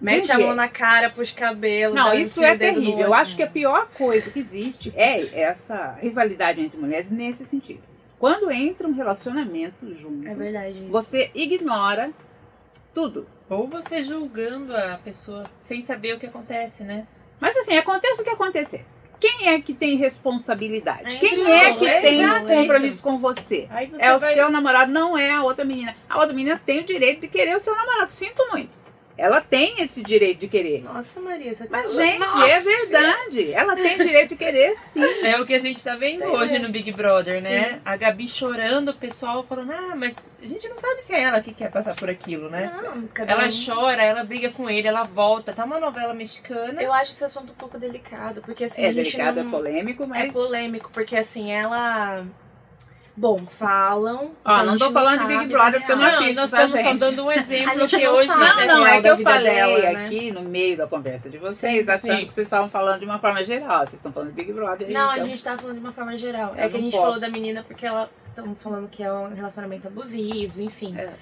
[0.00, 1.94] Mete a mão na cara, pros cabelos.
[1.94, 3.06] Não, isso é terrível.
[3.06, 7.82] Eu acho que a pior coisa que existe é essa rivalidade entre mulheres nesse sentido.
[8.18, 12.10] Quando entra um relacionamento junto, é verdade você ignora
[12.94, 13.26] tudo.
[13.48, 17.06] Ou você julgando a pessoa sem saber o que acontece, né?
[17.40, 18.84] Mas assim, aconteça o que acontecer.
[19.18, 21.16] Quem é que tem responsabilidade?
[21.16, 23.68] É Quem é que é tem exato, compromisso com você?
[23.90, 24.34] você é o vai...
[24.34, 25.94] seu namorado, não é a outra menina.
[26.08, 28.10] A outra menina tem o direito de querer o seu namorado.
[28.10, 28.70] Sinto muito.
[29.20, 30.82] Ela tem esse direito de querer.
[30.82, 33.52] Nossa, Maria, você tá Mas, gente, Nossa, é verdade.
[33.52, 35.02] Ela tem direito de querer, sim.
[35.22, 36.62] É o que a gente tá vendo tem hoje esse.
[36.62, 37.74] no Big Brother, né?
[37.74, 37.80] Sim.
[37.84, 41.42] A Gabi chorando, o pessoal falando, ah, mas a gente não sabe se é ela
[41.42, 42.72] que quer passar por aquilo, né?
[42.82, 43.50] Não, ela um...
[43.50, 45.52] chora, ela briga com ele, ela volta.
[45.52, 46.82] Tá uma novela mexicana.
[46.82, 48.86] Eu acho esse assunto um pouco delicado, porque assim.
[48.86, 49.48] É delicado, não...
[49.48, 50.30] é polêmico, mas.
[50.30, 52.24] É polêmico, porque assim, ela
[53.16, 54.32] Bom, falam.
[54.44, 56.94] Ó, não tô falando de Big Brother porque eu não assisto, Nós tá, estamos só
[56.94, 58.28] dando um exemplo que hoje.
[58.28, 60.04] Não, não, é que eu falei dela, né?
[60.04, 63.44] aqui no meio da conversa de vocês, achando que vocês estavam falando de uma forma
[63.44, 63.80] geral.
[63.80, 64.90] Vocês estão falando de Big Brother.
[64.90, 65.24] Não, então...
[65.24, 66.54] a gente tá falando de uma forma geral.
[66.56, 68.08] É que a gente falou da menina porque ela.
[68.28, 70.96] Estamos falando que é um relacionamento abusivo, enfim.
[70.96, 71.12] É.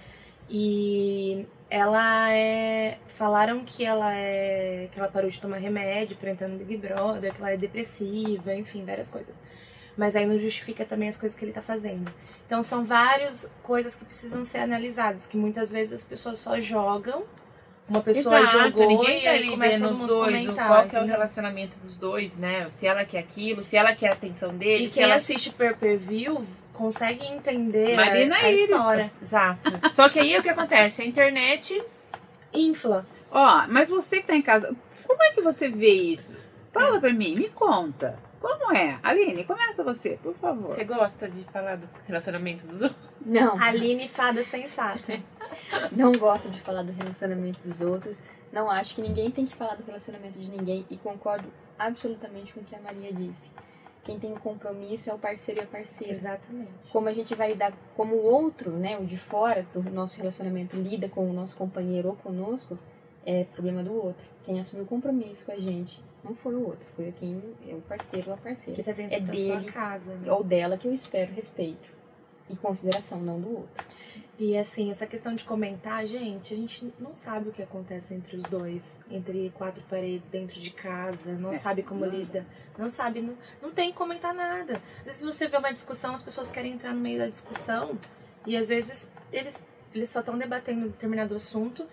[0.49, 2.99] E ela é.
[3.09, 4.89] Falaram que ela é.
[4.93, 8.55] que ela parou de tomar remédio pra entrar no Big Brother, que ela é depressiva,
[8.55, 9.41] enfim, várias coisas
[9.99, 12.11] mas aí não justifica também as coisas que ele está fazendo.
[12.47, 17.25] Então são várias coisas que precisam ser analisadas, que muitas vezes as pessoas só jogam.
[17.89, 21.97] Uma pessoa Exato, jogou ninguém tá aí começa dois, qual que é o relacionamento dos
[21.97, 22.69] dois, né?
[22.71, 24.85] Se ela quer aquilo, se ela quer a atenção dele.
[24.85, 29.11] E quem ela assiste per per view consegue entender Marina a, a história.
[29.23, 29.73] Exato.
[29.91, 31.03] Só que aí o que acontece?
[31.03, 31.83] A internet
[32.53, 33.07] infla.
[33.31, 34.75] Ó, mas você que tá em casa,
[35.07, 36.37] como é que você vê isso?
[36.73, 38.28] Fala pra mim, me conta.
[38.41, 38.99] Como é?
[39.03, 40.69] Aline, começa você, por favor.
[40.69, 43.01] Você gosta de falar do relacionamento dos outros?
[43.25, 43.61] Não.
[43.61, 45.19] Aline, fada sensata.
[45.91, 48.23] Não gosto de falar do relacionamento dos outros.
[48.53, 51.49] Não acho que ninguém tem que falar do relacionamento de ninguém e concordo
[51.79, 53.53] absolutamente com o que a Maria disse.
[54.05, 56.15] Quem tem um compromisso é o parceiro e a parceira.
[56.15, 56.91] Exatamente.
[56.93, 60.77] Como a gente vai lidar, como o outro, né, o de fora do nosso relacionamento
[60.77, 62.79] lida com o nosso companheiro ou conosco,
[63.27, 64.27] é problema do outro.
[64.45, 67.81] Quem assumiu o compromisso com a gente não foi o outro, foi quem é o
[67.81, 68.77] parceiro ou a parceira.
[68.77, 69.45] Que tá dentro É da dele.
[69.47, 70.31] sua casa, né?
[70.33, 71.91] Ou dela que eu espero respeito
[72.49, 73.85] e consideração, não do outro.
[74.39, 78.37] E assim, essa questão de comentar, gente, a gente não sabe o que acontece entre
[78.37, 82.47] os dois, entre quatro paredes, dentro de casa, não sabe como lida,
[82.79, 84.81] não sabe, não, não tem que comentar nada.
[85.01, 87.99] Às vezes você vê uma discussão, as pessoas querem entrar no meio da discussão
[88.47, 91.85] e às vezes eles, eles só estão debatendo um determinado assunto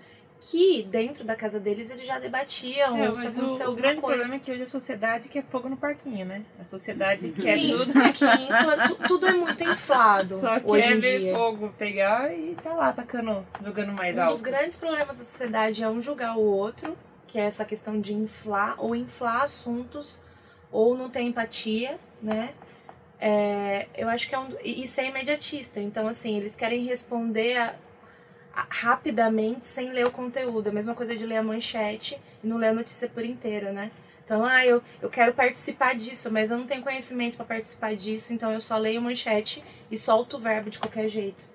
[0.47, 4.17] que dentro da casa deles eles já debatiam, É, se aconteceu o, o grande coisa.
[4.17, 6.43] problema é que hoje a sociedade quer fogo no parquinho, né?
[6.59, 7.93] A sociedade quer Que- tudo.
[8.13, 11.33] que infla- tu- tudo é muito inflado Só quer ver dia.
[11.33, 14.33] fogo pegar e tá lá tacando, jogando mais Um alto.
[14.33, 18.13] dos grandes problemas da sociedade é um julgar o outro, que é essa questão de
[18.13, 20.23] inflar ou inflar assuntos
[20.71, 22.53] ou não ter empatia, né?
[23.19, 25.79] É, eu acho que é um, e ser imediatista.
[25.79, 27.73] Então, assim, eles querem responder a-
[28.69, 30.69] rapidamente sem ler o conteúdo.
[30.69, 33.91] A mesma coisa de ler a manchete e não ler a notícia por inteiro, né?
[34.23, 38.33] Então, ah, eu, eu quero participar disso, mas eu não tenho conhecimento para participar disso,
[38.33, 41.45] então eu só leio manchete e solto o verbo de qualquer jeito.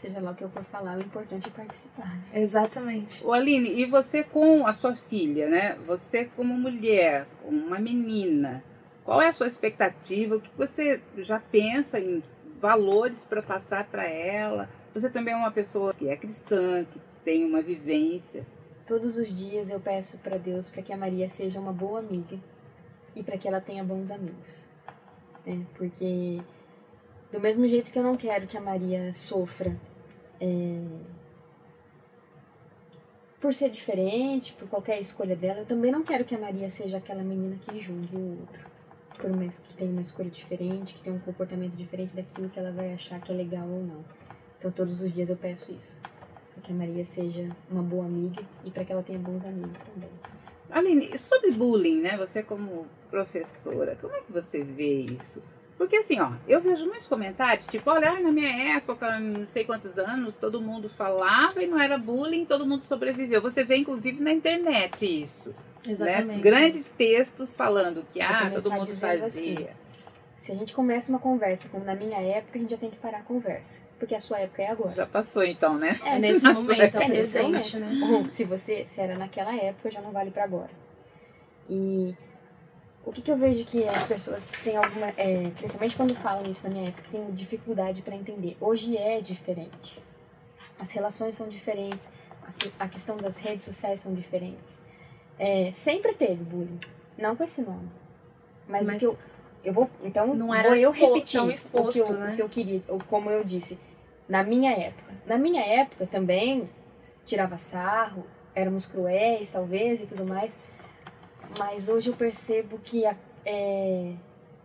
[0.00, 2.06] Seja lá o que eu for falar, o importante é participar.
[2.06, 2.22] né?
[2.40, 3.26] Exatamente.
[3.26, 5.76] Ô Aline, e você com a sua filha, né?
[5.86, 8.62] Você como mulher, como uma menina,
[9.04, 10.36] qual é a sua expectativa?
[10.36, 12.22] O que você já pensa em
[12.60, 14.70] valores para passar para ela?
[14.98, 18.44] Você também é uma pessoa que é cristã, que tem uma vivência.
[18.84, 22.36] Todos os dias eu peço para Deus para que a Maria seja uma boa amiga
[23.14, 24.66] e para que ela tenha bons amigos.
[25.46, 25.64] né?
[25.76, 26.42] Porque
[27.30, 29.76] do mesmo jeito que eu não quero que a Maria sofra
[30.40, 30.82] é,
[33.40, 36.96] por ser diferente, por qualquer escolha dela, eu também não quero que a Maria seja
[36.96, 38.66] aquela menina que julgue o outro.
[39.16, 42.72] Por mais que tenha uma escolha diferente, que tenha um comportamento diferente daquilo que ela
[42.72, 44.17] vai achar que é legal ou não.
[44.58, 46.00] Então todos os dias eu peço isso.
[46.54, 49.82] Para que a Maria seja uma boa amiga e para que ela tenha bons amigos
[49.82, 50.10] também.
[50.70, 52.16] Aline, sobre bullying, né?
[52.18, 55.42] Você como professora, como é que você vê isso?
[55.78, 59.96] Porque assim, ó, eu vejo muitos comentários, tipo, olha, na minha época, não sei quantos
[59.96, 63.40] anos, todo mundo falava e não era bullying, todo mundo sobreviveu.
[63.40, 65.54] Você vê, inclusive, na internet isso.
[65.86, 66.40] Né?
[66.42, 69.70] Grandes textos falando que, Vou ah, todo mundo fazia.
[70.38, 72.96] Se a gente começa uma conversa como na minha época, a gente já tem que
[72.96, 73.82] parar a conversa.
[73.98, 74.94] Porque a sua época é agora.
[74.94, 75.90] Já passou então, né?
[76.04, 77.78] É nesse momento, é é nesse momento.
[77.80, 78.08] né?
[78.12, 80.70] Ou se você se era naquela época, já não vale para agora.
[81.68, 82.14] E
[83.04, 86.68] o que, que eu vejo que as pessoas têm alguma, é, principalmente quando falam isso
[86.68, 88.56] na minha época, têm dificuldade para entender.
[88.60, 90.00] Hoje é diferente.
[90.78, 92.08] As relações são diferentes,
[92.78, 94.78] a questão das redes sociais são diferentes.
[95.36, 96.78] É, sempre teve bullying,
[97.16, 97.88] não com esse nome.
[98.68, 99.18] Mas, Mas o que eu,
[99.64, 102.32] eu vou, então não vou era eu expo- repetir tão o, exposto, que eu, né?
[102.32, 103.78] o que eu queria, ou como eu disse,
[104.28, 105.12] na minha época.
[105.26, 106.68] Na minha época também
[107.24, 110.58] tirava sarro, éramos cruéis talvez e tudo mais,
[111.58, 114.12] mas hoje eu percebo que a, é,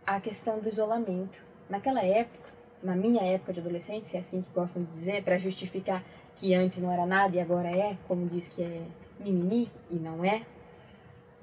[0.06, 1.42] a questão do isolamento.
[1.68, 2.50] Naquela época,
[2.82, 6.02] na minha época de adolescente, se é assim que gostam de dizer, para justificar
[6.36, 8.82] que antes não era nada e agora é, como diz que é
[9.18, 10.42] mimimi, e não é,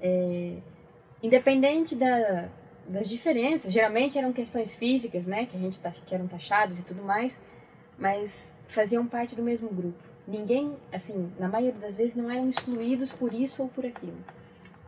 [0.00, 0.56] é
[1.22, 2.48] independente da,
[2.88, 6.84] das diferenças, geralmente eram questões físicas, né, que a gente tá, que eram taxadas e
[6.84, 7.40] tudo mais,
[7.98, 9.98] mas faziam parte do mesmo grupo.
[10.26, 14.16] Ninguém, assim, na maioria das vezes não eram excluídos por isso ou por aquilo.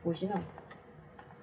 [0.04, 0.40] Hoje não.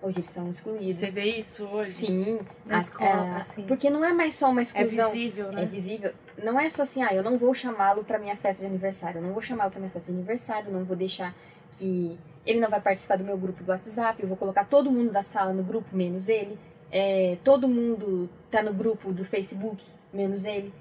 [0.02, 0.96] Hoje eles são excluídos.
[0.96, 1.92] Você vê isso hoje?
[1.92, 3.64] Sim, Na escola, a- assim.
[3.64, 5.12] porque não é mais só uma É exclusão.
[5.12, 5.66] visível, É né?
[5.66, 6.12] visível.
[6.44, 9.22] Não é só assim, ah, eu não vou chamá-lo para minha festa de aniversário, eu
[9.22, 11.36] não vou chamá-lo para minha festa de aniversário, eu não vou deixar
[11.78, 15.12] que ele não vai participar do meu grupo do WhatsApp, eu vou colocar todo mundo
[15.12, 16.58] da sala no grupo menos ele,
[16.92, 20.74] é, todo mundo tá no grupo do Facebook menos ele.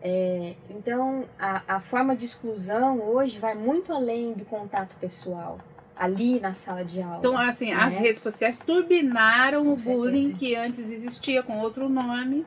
[0.00, 5.58] É, então, a, a forma de exclusão hoje vai muito além do contato pessoal,
[5.96, 7.18] ali na sala de aula.
[7.18, 8.00] Então, assim, as né?
[8.00, 10.38] redes sociais turbinaram Com o bullying certeza.
[10.38, 12.46] que antes existia com outro nome,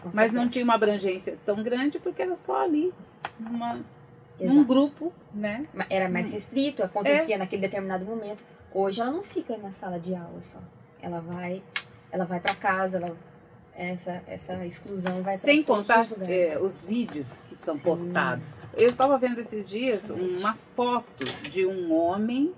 [0.00, 0.48] Com mas não certeza.
[0.52, 2.94] tinha uma abrangência tão grande porque era só ali,
[4.38, 4.66] numa, num Exato.
[4.66, 5.66] grupo, né?
[5.88, 8.42] Era mais restrito, acontecia naquele determinado momento.
[8.72, 10.60] Hoje ela não fica na sala de aula só.
[11.00, 11.62] Ela vai,
[12.10, 13.16] ela vai para casa, ela,
[13.74, 17.82] essa, essa exclusão vai Sem contar os é, os vídeos que são Sim.
[17.82, 18.60] postados.
[18.74, 22.52] Eu estava vendo esses dias uma foto de um homem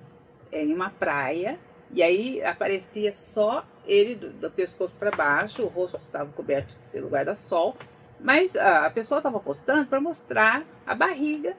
[0.50, 1.58] é, em uma praia
[1.92, 7.08] e aí aparecia só ele do, do pescoço para baixo, o rosto estava coberto pelo
[7.08, 7.76] guarda-sol,
[8.20, 11.56] mas a, a pessoa estava postando para mostrar a barriga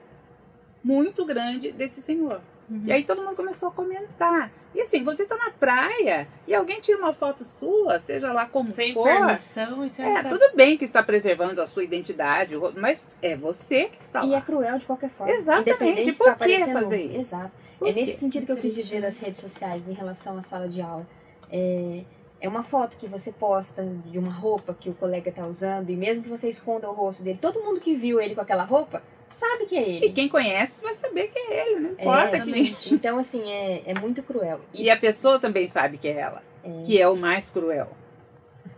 [0.82, 2.40] muito grande desse senhor.
[2.84, 4.52] E aí todo mundo começou a comentar.
[4.72, 8.70] E assim, você tá na praia e alguém tira uma foto sua, seja lá como
[8.70, 9.02] Sem for.
[9.02, 14.00] permissão sem É, tudo bem que está preservando a sua identidade, mas é você que
[14.00, 14.40] está E é lá.
[14.40, 15.32] cruel de qualquer forma.
[15.32, 17.18] Exatamente, por que fazer isso?
[17.34, 17.52] Exato.
[17.76, 18.18] Por É nesse quê?
[18.18, 21.04] sentido que eu quis dizer das redes sociais em relação à sala de aula.
[21.50, 22.04] É,
[22.40, 25.96] é uma foto que você posta de uma roupa que o colega tá usando, e
[25.96, 29.02] mesmo que você esconda o rosto dele, todo mundo que viu ele com aquela roupa
[29.30, 30.06] sabe que é ele.
[30.06, 32.94] E quem conhece vai saber que é ele, não importa que Exatamente.
[32.94, 34.60] Então, assim, é, é muito cruel.
[34.74, 36.42] E E a pessoa também sabe que é ela,
[36.84, 37.88] que é o mais cruel.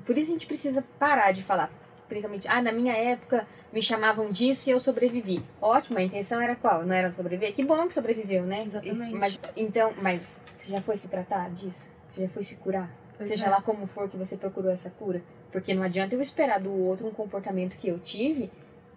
[0.04, 1.70] por isso a gente precisa parar de falar.
[2.08, 5.42] Principalmente, ah, na minha época me chamavam disso e eu sobrevivi.
[5.60, 6.84] Ótimo, a intenção era qual?
[6.84, 7.54] Não era sobreviver?
[7.54, 8.64] Que bom que sobreviveu, né?
[8.66, 9.14] Exatamente.
[9.14, 11.90] Mas, então, mas você já foi se tratar disso?
[12.06, 12.90] Você já foi se curar?
[13.16, 13.48] Pois Seja é.
[13.48, 15.22] lá como for que você procurou essa cura.
[15.50, 18.50] Porque não adianta eu esperar do outro um comportamento que eu tive,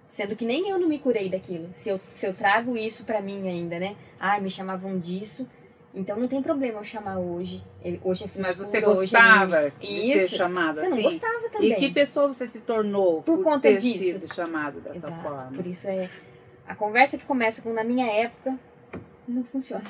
[0.08, 1.70] sendo que nem eu não me curei daquilo.
[1.74, 3.96] Se eu, se eu trago isso pra mim ainda, né?
[4.20, 5.48] Ah, me chamavam disso.
[5.94, 7.64] Então não tem problema eu chamar hoje.
[7.82, 10.30] Ele- Hoje é Mas frescura, você hoje é gostava de Isso.
[10.30, 10.96] ser chamado Você assim?
[10.96, 11.72] não gostava também.
[11.72, 14.20] E que pessoa você se tornou Por conta ter disso.
[14.20, 15.22] sido chamado dessa Exato.
[15.24, 15.52] forma?
[15.56, 16.10] Por isso é.
[16.68, 18.60] A conversa que começa com na minha época
[19.28, 19.84] não funciona.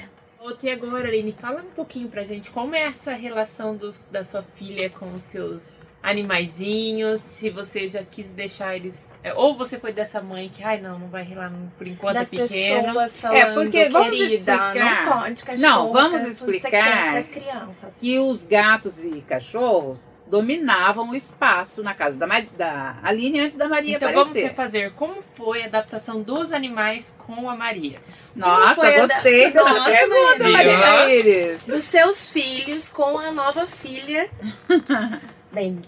[0.61, 4.43] E agora, Aline, fala um pouquinho pra gente como é essa relação dos, da sua
[4.43, 5.75] filha com os seus
[6.05, 9.09] animaizinhos, se você já quis deixar eles.
[9.23, 12.31] é, Ou você foi dessa mãe que, ai não, não vai relar por enquanto das
[12.33, 12.83] é pequeno.
[12.85, 14.75] pessoas falando, É, porque vamos querida, explicar.
[15.05, 17.93] não pode, cachorro, Não, vamos explicar quer com as crianças.
[17.99, 22.25] Que os gatos e cachorros dominavam o espaço na casa da,
[22.57, 24.47] da Aline antes da Maria Então vamos aparecer.
[24.49, 27.99] refazer como foi a adaptação dos animais com a Maria.
[28.35, 30.77] Nossa, a da- gostei dessa Nossa, pergunta, Maria.
[30.79, 31.63] Maria Iris.
[31.63, 34.27] Dos seus filhos com a nova filha.
[35.53, 35.79] Bem,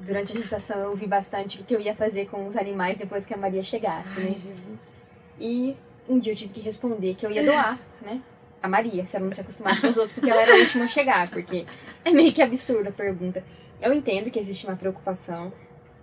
[0.00, 3.26] durante a gestação eu ouvi bastante o que eu ia fazer com os animais depois
[3.26, 4.30] que a Maria chegasse, né?
[4.32, 5.12] Ai, Jesus.
[5.38, 5.76] E
[6.08, 8.20] um dia eu tive que responder que eu ia doar, né?
[8.62, 10.84] A Maria, se ela não se acostumasse com os outros, porque ela era a última
[10.84, 11.64] a chegar, porque
[12.04, 13.42] é meio que absurda a pergunta.
[13.80, 15.52] Eu entendo que existe uma preocupação,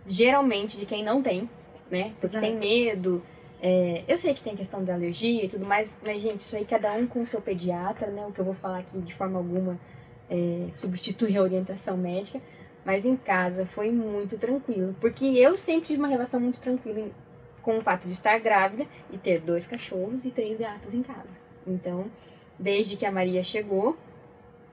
[0.08, 1.48] geralmente de quem não tem,
[1.92, 2.14] né?
[2.20, 2.46] Porque Exato.
[2.46, 3.24] tem medo.
[3.62, 6.66] é, eu sei que tem questão da alergia e tudo mais, mas, gente, isso aí
[6.66, 8.26] cada um com o seu pediatra, né?
[8.26, 9.80] O que eu vou falar aqui de forma alguma
[10.30, 12.42] é, substitui a orientação médica.
[12.88, 14.96] Mas em casa foi muito tranquilo.
[15.02, 17.10] Porque eu sempre tive uma relação muito tranquila
[17.62, 21.42] com o fato de estar grávida e ter dois cachorros e três gatos em casa.
[21.68, 22.10] Então,
[22.58, 23.98] desde que a Maria chegou,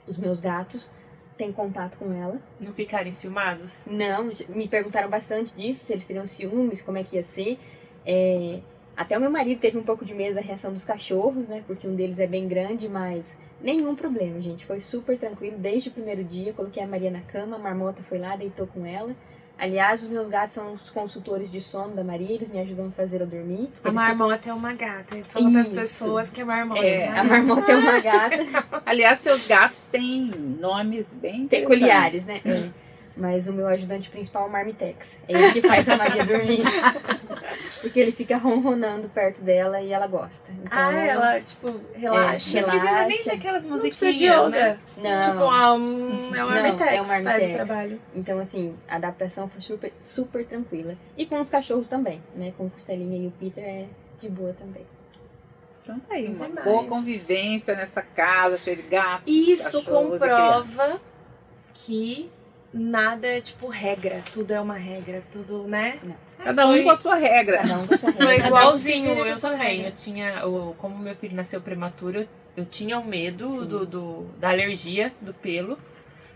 [0.07, 0.93] os meus gatos
[1.37, 2.41] têm contato com ela.
[2.61, 3.85] Não ficarem ciumados?
[3.87, 7.59] Não, me perguntaram bastante disso, se eles teriam ciúmes, como é que ia ser.
[8.07, 8.61] É,
[8.97, 11.62] até o meu marido teve um pouco de medo da reação dos cachorros, né?
[11.66, 14.64] Porque um deles é bem grande, mas nenhum problema, gente.
[14.64, 16.53] Foi super tranquilo desde o primeiro dia.
[16.53, 19.14] Coloquei a Maria na cama, a marmota foi lá, deitou com ela.
[19.57, 22.90] Aliás, os meus gatos são os consultores de sono da Maria, eles me ajudam a
[22.90, 23.68] fazer eu dormir.
[23.84, 25.16] A marmota é uma gata.
[25.28, 28.82] Falou para as pessoas que a marmota ficam- é, uma a marmota é uma gata.
[28.84, 30.24] Aliás, seus gatos têm
[30.59, 32.38] nomes bem peculiares, né?
[32.38, 32.70] interessantes.
[32.80, 32.84] É.
[33.17, 35.23] Mas o meu ajudante principal é o Marmitex.
[35.29, 36.62] É ele que faz a Maria dormir.
[37.81, 40.51] Porque ele fica ronronando perto dela e ela gosta.
[40.51, 42.59] Então, Ah, ela, tipo, relaxa.
[42.59, 43.31] É, Não precisa nem Relaxa.
[43.31, 44.51] daquelas Não precisa de musiquinhas, yoga.
[44.51, 44.79] né?
[44.97, 45.31] Não.
[45.33, 47.55] Tipo, ah, um, é o Não, Armitex, é o faz o Marmitex.
[47.69, 48.01] trabalho.
[48.17, 50.97] Então, assim, a adaptação foi super, super tranquila.
[51.17, 52.53] E com os cachorros também, né?
[52.59, 53.87] Com o Costelinha e o Peter é
[54.21, 54.85] de boa também.
[55.85, 56.65] Então tá aí, uma Demais.
[56.67, 59.23] boa convivência nessa casa, cheia de gatos.
[59.27, 60.99] Isso comprova
[61.75, 62.31] que
[62.75, 64.22] nada é, tipo, regra.
[64.33, 65.99] Tudo é uma regra, tudo, né?
[66.43, 67.59] Cada um Foi- com a sua regra.
[67.59, 68.47] Cada um com a sua Foi regra.
[68.49, 69.59] igualzinho, Cada um eu também.
[69.77, 69.89] regra.
[69.89, 74.27] Eu tinha, o- como meu filho nasceu prematuro, eu- eu tinha o medo do, do-
[74.39, 75.79] da alergia do pelo,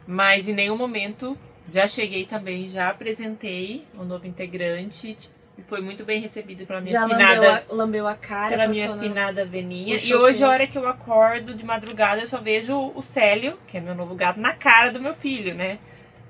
[0.07, 1.37] mas em nenhum momento
[1.73, 6.81] já cheguei também, já apresentei o novo integrante tipo, e foi muito bem recebido pela
[6.81, 9.99] minha Já lambeu finada, a, lambeu a cara, pela minha na- finada Veninha.
[10.03, 13.77] E hoje, a hora que eu acordo de madrugada, eu só vejo o Célio, que
[13.77, 15.79] é meu novo gato, na cara do meu filho, né?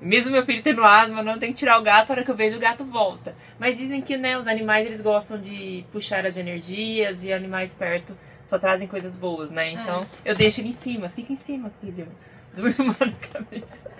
[0.00, 2.36] Mesmo meu filho tendo asma, não tem que tirar o gato, a hora que eu
[2.36, 3.34] vejo o gato volta.
[3.58, 8.16] Mas dizem que, né, os animais eles gostam de puxar as energias e animais perto
[8.44, 9.70] só trazem coisas boas, né?
[9.72, 12.08] Então, eu deixo ele em cima, fica em cima, filho.
[12.54, 13.90] Durma na cabeça.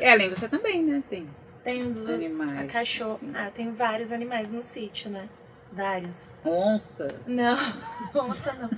[0.00, 1.02] Ellen, você também, né?
[1.10, 1.26] Tem
[1.64, 2.60] Tem um dos animais.
[2.60, 3.18] a cachorro.
[3.34, 5.28] Ah, tem vários animais no sítio, né?
[5.72, 6.32] Vários.
[6.44, 7.14] Onça.
[7.26, 7.58] Não,
[8.14, 8.70] onça não.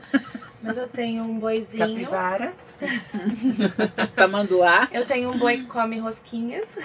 [0.63, 1.89] Mas eu tenho um boizinho.
[1.89, 2.53] Capivara.
[4.17, 4.89] Tamanduá.
[4.93, 6.79] Eu tenho um boi que come rosquinhas,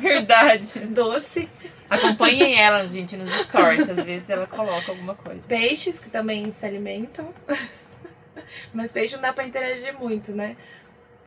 [0.00, 0.80] Verdade.
[0.88, 1.48] doce.
[1.88, 3.88] Acompanhem ela, gente, nos stories.
[3.88, 5.40] Às vezes ela coloca alguma coisa.
[5.46, 7.32] Peixes que também se alimentam.
[8.72, 10.56] Mas peixe não dá pra interagir muito, né?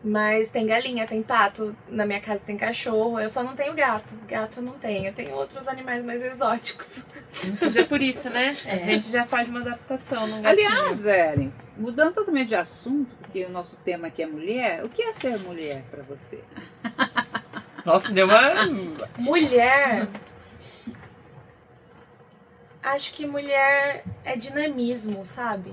[0.04, 4.16] Mas tem galinha, tem pato, na minha casa tem cachorro, eu só não tenho gato.
[4.28, 5.06] Gato eu não tenho.
[5.06, 7.06] Eu tenho outros animais mais exóticos.
[7.48, 8.48] Não seja por isso, né?
[8.66, 8.80] A É.
[8.80, 10.68] gente já faz uma adaptação no gatinho.
[10.72, 15.04] Aliás, Ellen, mudando totalmente de assunto, porque o nosso tema aqui é mulher, o que
[15.04, 16.40] é ser mulher pra você?
[17.86, 18.66] Nossa, deu uma.
[19.20, 20.08] Mulher.
[22.82, 25.72] Acho que mulher é dinamismo, sabe?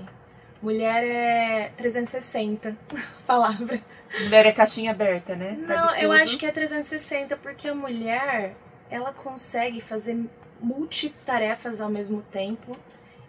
[0.61, 2.75] Mulher é 360,
[3.25, 3.81] palavra.
[4.23, 5.55] Mulher é caixinha aberta, né?
[5.59, 8.55] Não, eu acho que é 360 porque a mulher,
[8.89, 10.17] ela consegue fazer
[10.61, 12.75] multitarefas ao mesmo tempo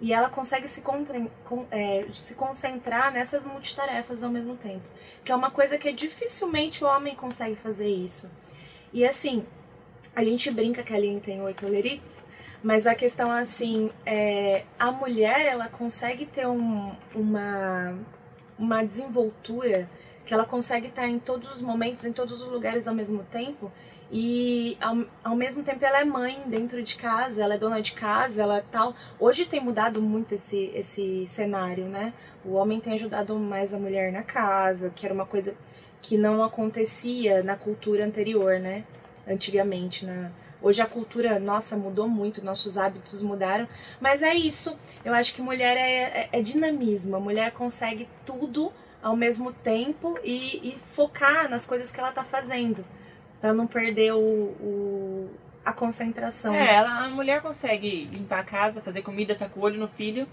[0.01, 0.83] e ela consegue se,
[1.71, 4.83] é, se concentrar nessas multitarefas ao mesmo tempo.
[5.25, 8.33] Que é uma coisa que dificilmente o homem consegue fazer isso.
[8.93, 9.45] E assim,
[10.17, 12.25] a gente brinca que a Aline tem oito olerites,
[12.63, 17.95] mas a questão assim, é, a mulher ela consegue ter um- uma,
[18.59, 19.89] uma desenvoltura
[20.31, 23.69] que ela consegue estar em todos os momentos, em todos os lugares ao mesmo tempo.
[24.13, 27.95] E ao, ao mesmo tempo ela é mãe dentro de casa, ela é dona de
[27.95, 28.95] casa, ela é tal.
[29.19, 32.13] Hoje tem mudado muito esse, esse cenário, né?
[32.45, 35.57] O homem tem ajudado mais a mulher na casa, que era uma coisa
[36.01, 38.85] que não acontecia na cultura anterior, né?
[39.27, 40.31] Antigamente, na...
[40.63, 43.67] Hoje a cultura, nossa, mudou muito, nossos hábitos mudaram.
[44.01, 44.79] Mas é isso.
[45.05, 47.17] Eu acho que mulher é, é, é dinamismo.
[47.17, 48.73] A mulher consegue tudo
[49.03, 52.85] ao mesmo tempo e, e focar nas coisas que ela tá fazendo.
[53.41, 55.31] Pra não perder o, o-
[55.65, 56.55] a concentração.
[56.55, 59.89] É, ela, a mulher consegue limpar a casa, fazer comida, tá com o olho no
[59.89, 60.27] filho,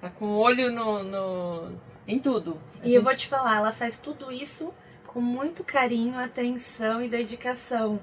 [0.00, 1.72] tá com o olho no, no-
[2.06, 2.58] em tudo.
[2.82, 4.72] E eu vou te falar, ela faz tudo isso
[5.06, 7.98] com muito carinho, atenção e dedicação.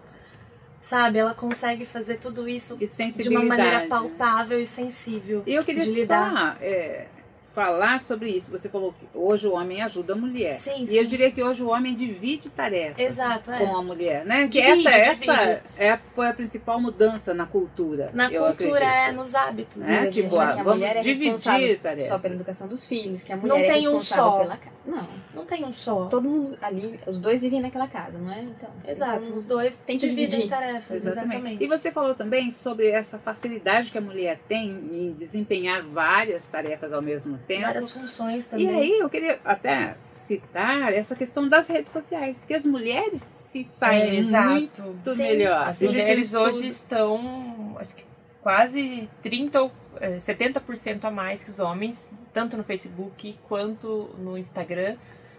[0.81, 1.17] Sabe?
[1.17, 2.75] Ela consegue fazer tudo isso
[3.23, 5.41] de uma maneira palpável e sensível.
[5.47, 6.57] E eu queria de só lidar.
[6.61, 7.07] é,
[7.53, 8.49] falar sobre isso.
[8.51, 10.53] Você falou que hoje o homem ajuda a mulher.
[10.53, 10.95] Sim, e sim.
[10.97, 13.57] eu diria que hoje o homem divide tarefas Exato, é.
[13.59, 14.47] com a mulher, né?
[14.47, 15.31] Que Divide, essa, divide.
[15.31, 18.09] essa é, foi a principal mudança na cultura.
[18.13, 19.09] Na eu cultura, acredito.
[19.09, 20.11] é nos hábitos É, mesmo.
[20.23, 22.07] tipo, ah, que a vamos mulher é dividir tarefas.
[22.07, 24.37] só pela educação dos filhos, que a Não mulher é tem um responsável só.
[24.39, 24.72] pela casa.
[24.85, 26.07] Não, Não tem um só.
[26.07, 28.41] todo mundo ali, os dois vivem naquela casa, não é?
[28.41, 30.49] Então, Exato, então, os dois tem que dividem dividir.
[30.49, 31.29] tarefas, Exatamente.
[31.35, 31.63] exatamente.
[31.63, 36.91] E você falou também sobre essa facilidade que a mulher tem em desempenhar várias tarefas
[36.91, 37.61] ao mesmo tempo.
[37.61, 38.65] Várias funções também.
[38.65, 43.63] E aí eu queria até citar essa questão das redes sociais, que as mulheres se
[43.63, 45.23] saem É, muito Sim.
[45.23, 45.67] melhor.
[45.67, 46.43] As mulheres tudo.
[46.43, 48.03] hoje estão, acho que
[48.43, 54.37] quase 30 ou eh, 70% a mais que os homens, tanto no Facebook quanto no
[54.37, 54.95] Instagram.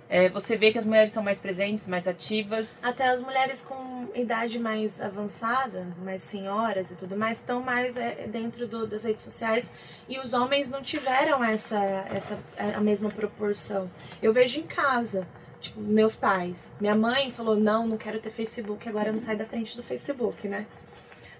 [0.08, 2.74] Eh, você vê que as mulheres são mais presentes, mais ativas.
[2.82, 8.26] Até as mulheres com idade mais avançada, mais senhoras e tudo mais, estão mais é,
[8.26, 9.72] dentro do- das redes sociais
[10.08, 11.78] e os homens não tiveram essa,
[12.12, 13.90] essa a mesma proporção.
[14.22, 15.26] Eu vejo em casa,
[15.60, 16.74] tipo, meus pais.
[16.80, 20.46] Minha mãe falou: não, não quero ter Facebook, agora não sai da frente do Facebook,
[20.48, 20.66] né?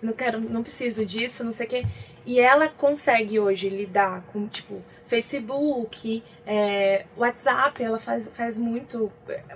[0.03, 1.86] Não quero, não preciso disso, não sei o quê.
[2.26, 9.12] E ela consegue hoje lidar com, tipo, Facebook, é, WhatsApp, ela faz, faz muito,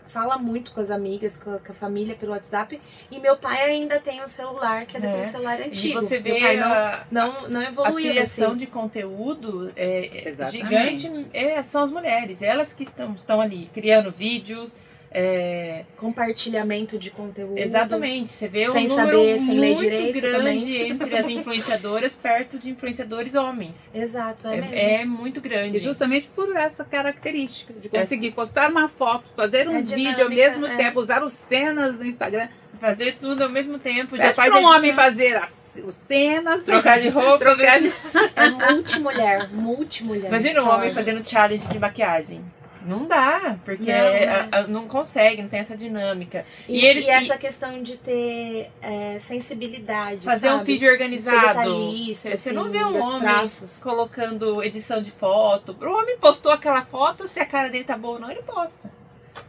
[0.07, 2.81] fala muito com as amigas, com a, com a família pelo WhatsApp.
[3.11, 5.25] E meu pai ainda tem um celular, que é daquele É.
[5.25, 5.99] celular antigo.
[5.99, 8.59] E você vê pai não, a, não, não a evoluiu criação assim.
[8.59, 12.43] de conteúdo é, é gigante é, são as mulheres.
[12.43, 14.77] Elas que tão, estão ali criando vídeos.
[15.11, 17.59] É, Compartilhamento de conteúdo.
[17.59, 20.91] Exatamente, você vê Sem um número saber, sem ler muito direito grande também.
[20.91, 23.91] entre as influenciadoras perto de influenciadores homens.
[23.95, 24.75] Exato, é, mesmo.
[24.75, 25.79] É, é muito grande.
[25.79, 30.29] E justamente por essa característica de conseguir postar uma foto, fazer um É vídeo ao
[30.29, 30.77] dinâmica, mesmo é.
[30.77, 32.49] tempo, usar os cenas no Instagram.
[32.81, 34.17] Fazer tudo ao mesmo tempo.
[34.17, 37.39] Já faz um homem fazer as, os cenas, trocar de roupa.
[37.39, 37.93] trocar de...
[38.37, 40.29] É multimulher, multimulher.
[40.29, 42.41] Imagina um homem fazendo challenge de maquiagem.
[42.89, 44.49] Não dá, porque Não, é- né?
[44.51, 46.45] a- a- não consegue, não tem essa dinâmica.
[46.67, 50.65] E, E, eles e essa questão de ter é, sensibilidade, fazer um sabe?
[50.65, 51.71] feed organizado.
[52.15, 53.83] Você não assim, vê um homem traços.
[53.83, 55.77] colocando edição de foto.
[55.81, 58.91] O homem postou aquela foto, se a cara dele tá boa ou não, ele posta.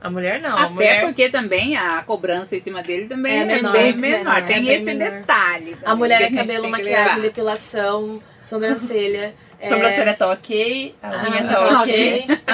[0.01, 0.55] A mulher não.
[0.57, 1.01] a Até mulher...
[1.05, 4.17] porque também a cobrança em cima dele também É é, menor, bem muito menor.
[4.35, 5.11] menor, Tem é bem esse menor.
[5.11, 5.73] detalhe.
[5.73, 9.33] A também mulher é cabelo, maquiagem, depilação, sobrancelha.
[9.60, 12.26] É, Sobrancelha tá ok, a unha ah, tá ok.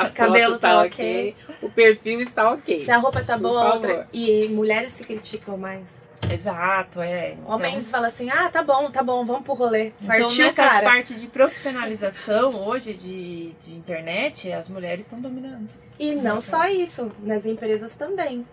[0.00, 1.36] A foto cabelo tá tá ok.
[1.62, 2.80] O perfil está ok.
[2.80, 3.74] Se a roupa tá Por boa, favor.
[3.74, 4.08] outra.
[4.12, 6.02] E mulheres se criticam mais.
[6.32, 7.32] Exato, é.
[7.32, 9.92] Então, Homens falam assim: ah, tá bom, tá bom, vamos pro rolê.
[10.02, 10.82] então Partiu, nessa cara.
[10.84, 15.70] parte de profissionalização hoje de, de internet, as mulheres estão dominando.
[15.98, 18.46] E não só isso, nas empresas também.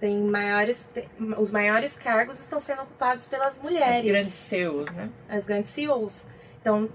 [0.00, 4.04] Tem maiores, tem- os maiores cargos estão sendo ocupados pelas As mulheres.
[4.04, 5.08] grandes CEOs, né?
[5.28, 6.28] as grandes CEOs.
[6.60, 6.88] Então,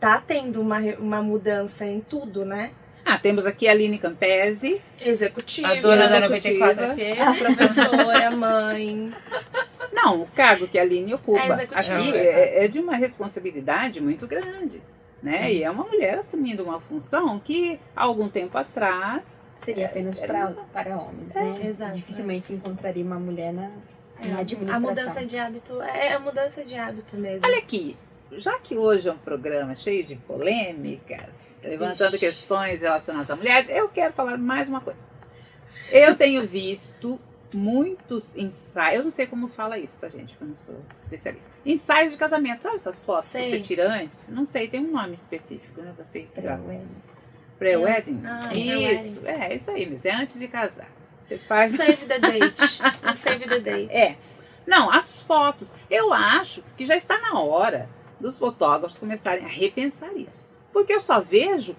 [0.00, 2.70] tá tendo uma, uma mudança em tudo, né?
[3.04, 4.80] Ah, temos aqui a Aline Campese.
[5.04, 6.74] Executiva, A dona da executiva.
[6.74, 7.38] 94 FM.
[7.38, 9.12] professora, mãe.
[9.92, 12.16] Não, o cargo que a Aline ocupa É aqui exato.
[12.16, 14.82] é, é de uma responsabilidade muito grande.
[15.22, 15.52] Né?
[15.52, 20.52] E é uma mulher assumindo uma função que há algum tempo atrás Seria apenas pra,
[20.72, 21.60] para homens, né?
[21.64, 23.70] exato, Dificilmente encontraria uma mulher na,
[24.26, 24.80] na A administração.
[24.80, 27.46] mudança de hábito é a mudança de hábito mesmo.
[27.48, 27.96] Olha aqui,
[28.32, 32.18] já que hoje é um programa cheio de polêmicas, levantando Ixi.
[32.18, 35.00] questões relacionadas à mulher, eu quero falar mais uma coisa.
[35.90, 37.18] Eu tenho visto
[37.54, 40.36] muitos ensaios, eu não sei como fala isso, tá, gente?
[40.40, 41.50] Eu não sou especialista.
[41.64, 43.50] Ensaios de casamento, sabe essas fotos que Sei.
[43.50, 44.28] você tira antes?
[44.28, 45.92] Não sei, tem um nome específico, né?
[45.98, 46.26] Você.
[47.58, 48.22] Pré-wedding.
[48.24, 50.90] Ah, isso, é, isso aí, mas é antes de casar.
[51.22, 51.72] Você faz.
[51.72, 52.60] Save the date.
[53.14, 53.92] Save the date.
[53.92, 54.16] É.
[54.66, 55.72] Não, as fotos.
[55.88, 57.88] Eu acho que já está na hora
[58.20, 60.48] dos fotógrafos começarem a repensar isso.
[60.72, 61.76] Porque eu só vejo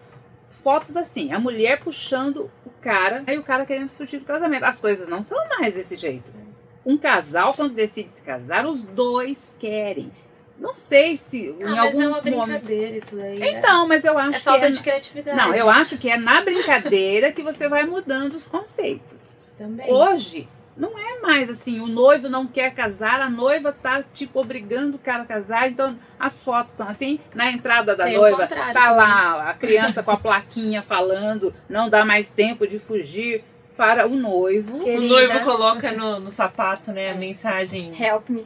[0.50, 4.64] fotos assim, a mulher puxando o cara, aí o cara querendo fugir do casamento.
[4.66, 6.32] As coisas não são mais desse jeito.
[6.86, 10.12] Um casal, quando decide se casar, os dois querem.
[10.60, 13.38] Não sei se Ah, em mas algum é uma brincadeira isso daí.
[13.38, 13.52] né?
[13.52, 15.38] Então, mas eu acho é falta que é de criatividade.
[15.38, 19.38] Não, eu acho que é na brincadeira que você vai mudando os conceitos.
[19.58, 19.92] Também.
[19.92, 20.48] Hoje,
[20.78, 25.00] não é mais assim, o noivo não quer casar, a noiva tá, tipo, obrigando o
[25.00, 28.74] cara a casar, então as fotos são assim, na entrada da Tem o noiva, contrário
[28.74, 28.96] tá também.
[28.98, 33.44] lá a criança com a plaquinha falando, não dá mais tempo de fugir
[33.76, 34.78] para o noivo.
[34.78, 35.08] O Querida.
[35.08, 37.92] noivo coloca no, no sapato, né, a mensagem.
[38.00, 38.46] Help me.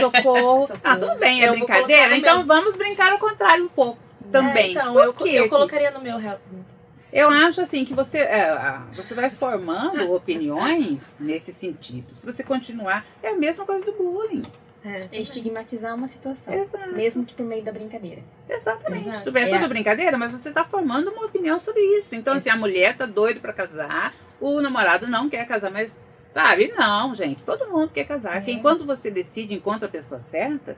[0.00, 0.68] Socorro.
[0.84, 2.46] Ah, tudo bem, é Eu brincadeira, então meu.
[2.46, 3.98] vamos brincar ao contrário um pouco
[4.30, 4.68] também.
[4.68, 6.40] É, então, Por eu, quê eu colocaria no meu help.
[6.50, 6.73] me.
[7.14, 12.14] Eu acho assim que você, é, você vai formando opiniões nesse sentido.
[12.16, 14.42] Se você continuar, é a mesma coisa do bullying.
[14.84, 15.00] É.
[15.12, 16.52] É estigmatizar uma situação.
[16.52, 16.92] Exato.
[16.92, 18.20] Mesmo que por meio da brincadeira.
[18.48, 19.08] Exatamente.
[19.08, 19.24] Exato.
[19.24, 19.48] Tudo é É.
[19.58, 22.14] tudo brincadeira, mas você está formando uma opinião sobre isso.
[22.16, 25.96] Então, se a mulher tá doida para casar, o namorado não quer casar, mas
[26.34, 26.74] sabe?
[26.76, 28.32] Não, gente, todo mundo quer casar.
[28.32, 28.36] É.
[28.40, 30.76] Porque enquanto você decide, encontra a pessoa certa,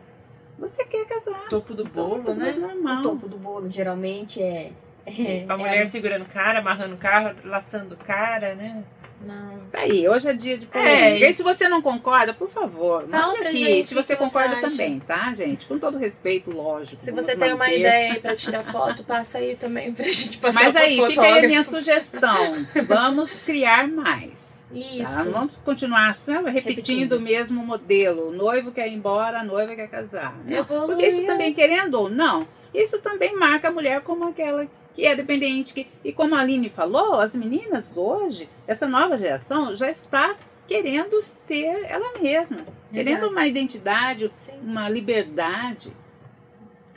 [0.58, 1.48] você quer casar.
[1.48, 2.50] Topo do bolo, Então, né?
[2.50, 2.98] é normal.
[3.00, 4.70] O topo do bolo geralmente é.
[5.06, 8.82] É- A é mulher segurando o cara, amarrando o carro, laçando o cara, né?
[9.24, 9.56] Não.
[9.72, 11.24] Tá aí, hoje é dia de polêmica.
[11.24, 13.58] É, e se você não concorda, por favor, Fala mande pra aqui.
[13.64, 14.68] gente se você concorda acha.
[14.68, 15.64] também, tá, gente?
[15.66, 17.00] Com todo respeito, lógico.
[17.00, 20.64] Se você tem uma ideia aí pra tirar foto, passa aí também pra gente passar
[20.64, 22.52] Mas aí, fica aí a minha sugestão.
[22.86, 24.66] Vamos criar mais.
[24.68, 24.76] Tá?
[24.76, 25.24] Isso.
[25.26, 27.12] Não vamos continuar sabe, repetindo, Repetindo.
[27.16, 28.28] o mesmo modelo.
[28.28, 30.36] O noivo quer ir embora, a noiva quer casar.
[30.44, 30.56] Não.
[30.58, 30.86] Evoluir.
[30.88, 34.70] Porque isso também, querendo ou não, isso também marca a mulher como aquela que
[35.04, 35.74] é dependente.
[35.74, 40.36] Que, e como a Aline falou, as meninas hoje, essa nova geração, já está
[40.66, 42.64] querendo ser ela mesma.
[42.92, 43.32] Querendo Exato.
[43.32, 44.58] uma identidade, Sim.
[44.62, 45.92] uma liberdade,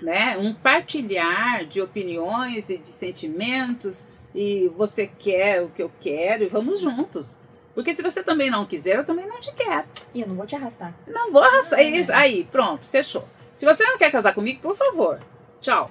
[0.02, 0.38] né?
[0.38, 6.48] um partilhar de opiniões e de sentimentos, e você quer o que eu quero, e
[6.48, 7.38] vamos juntos.
[7.74, 9.86] Porque se você também não quiser, eu também não te quero.
[10.14, 10.94] E eu não vou te arrastar.
[11.08, 11.82] Não vou arrastar.
[11.82, 12.12] Isso.
[12.12, 13.28] Aí, pronto, fechou.
[13.58, 15.20] Se você não quer casar comigo, por favor,
[15.62, 15.90] tchau.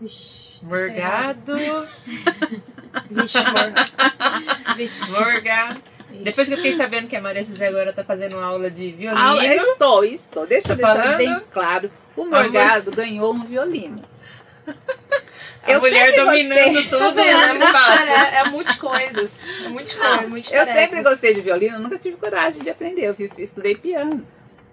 [0.00, 0.64] Vixe.
[0.64, 1.56] Morgado,
[3.10, 3.72] Vixe, amor.
[4.76, 5.12] Vixe.
[5.20, 5.82] morgado.
[6.22, 9.20] Depois que eu fiquei sabendo que a Maria José agora tá fazendo aula de violino.
[9.22, 10.46] Ah, estou, estou.
[10.46, 11.16] Deixa eu Tá deixar falando?
[11.18, 11.90] bem claro.
[12.16, 14.02] O Morgado ganhou um violino.
[15.62, 16.90] a mulher sempre dominando gostei.
[16.90, 17.22] tudo Tá?
[17.24, 18.02] É, no espaço.
[18.10, 19.44] é, é multicoisas.
[19.64, 20.22] É multicoisas.
[20.22, 20.74] Eu multitarefas.
[20.74, 23.02] sempre gostei de violino, nunca tive coragem de aprender.
[23.06, 24.26] Eu fiz, estudei piano.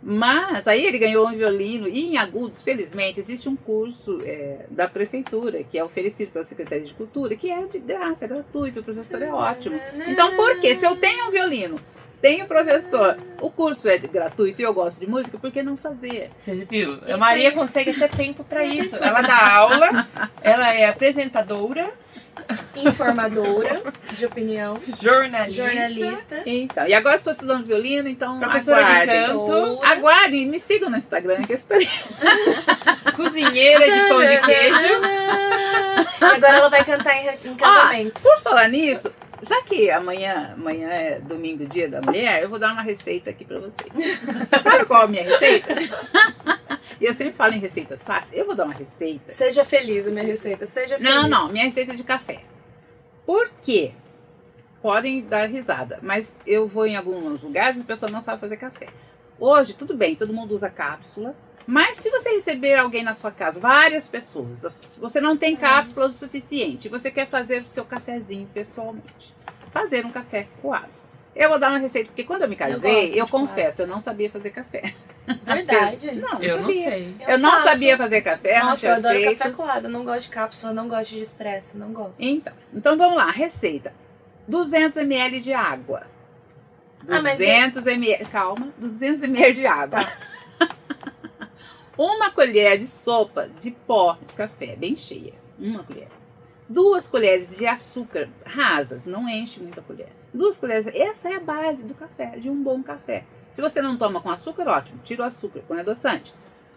[0.10, 4.88] Mas aí ele ganhou um violino e em agudos, felizmente, existe um curso é, da
[4.88, 8.84] prefeitura que é oferecido pela Secretaria de Cultura, que é de graça, é gratuito, o
[8.84, 9.78] professor é ótimo.
[10.08, 10.76] Então, por quê?
[10.76, 11.78] Se eu tenho um violino,
[12.22, 16.32] tenho professor, o curso é gratuito e eu gosto de música, por que não fazer?
[16.40, 17.00] Você viu?
[17.06, 18.96] A Maria consegue até tempo pra isso.
[18.96, 20.08] Ela dá aula,
[20.42, 21.92] ela é apresentadora,
[22.76, 23.82] Informadora
[24.12, 24.80] de opinião.
[25.02, 26.42] jornalista, Jornalista.
[26.46, 29.26] Então, e agora estou estudando violino, então professora de aguardem.
[29.28, 31.88] canto, Aguardem, me sigam no Instagram, que eu estarei
[33.16, 35.02] cozinheira de pão de queijo.
[36.22, 38.24] Agora ela vai cantar em, em casamentos.
[38.24, 39.12] Por falar nisso,
[39.42, 43.46] já que amanhã, amanhã é domingo, dia da mulher, eu vou dar uma receita aqui
[43.46, 44.20] pra vocês.
[44.64, 45.76] Sabe qual é a minha receita?
[47.00, 48.34] E eu sempre falo em receitas fáceis.
[48.34, 49.32] Eu vou dar uma receita.
[49.32, 50.66] Seja feliz a minha receita.
[50.66, 51.14] Seja feliz.
[51.14, 52.42] Não, não, minha receita é de café.
[53.26, 53.92] Por quê?
[54.82, 58.58] Podem dar risada, mas eu vou em alguns lugares e a pessoa não sabe fazer
[58.58, 58.88] café.
[59.40, 61.36] Hoje, tudo bem, todo mundo usa cápsula.
[61.66, 66.06] Mas se você receber alguém na sua casa, várias pessoas, as- você não tem cápsula
[66.08, 69.36] o suficiente, você quer fazer o seu cafezinho pessoalmente.
[69.72, 70.88] Fazer um café coado.
[71.36, 73.48] Eu vou dar uma receita, porque quando eu me casei, eu, coado.
[73.48, 74.94] confesso, eu não sabia fazer café.
[75.46, 76.12] Verdade.
[76.14, 76.90] Não, não Eu não sabia.
[76.90, 77.16] sei.
[77.28, 77.64] Eu, não faço.
[77.66, 79.38] sabia fazer café, Nossa, eu não tinha adoro feito.
[79.40, 79.88] café coado.
[79.88, 82.20] Eu não gosto de cápsula, não gosto de expresso, não gosto.
[82.22, 83.94] Então, então vamos lá, receita.
[84.48, 86.04] 200 ml de água.
[87.10, 90.00] Ah, mas 200 ml, calma, 200 ml de água.
[91.98, 96.08] Uma colher de sopa de pó de café, bem cheia, uma colher.
[96.70, 100.10] Duas colheres de açúcar rasas, não enche muito a colher.
[100.34, 103.24] Duas colheres, essa é a base do café, de um bom café.
[103.58, 106.32] Se você não toma com açúcar, ótimo, tira o açúcar, põe adoçante.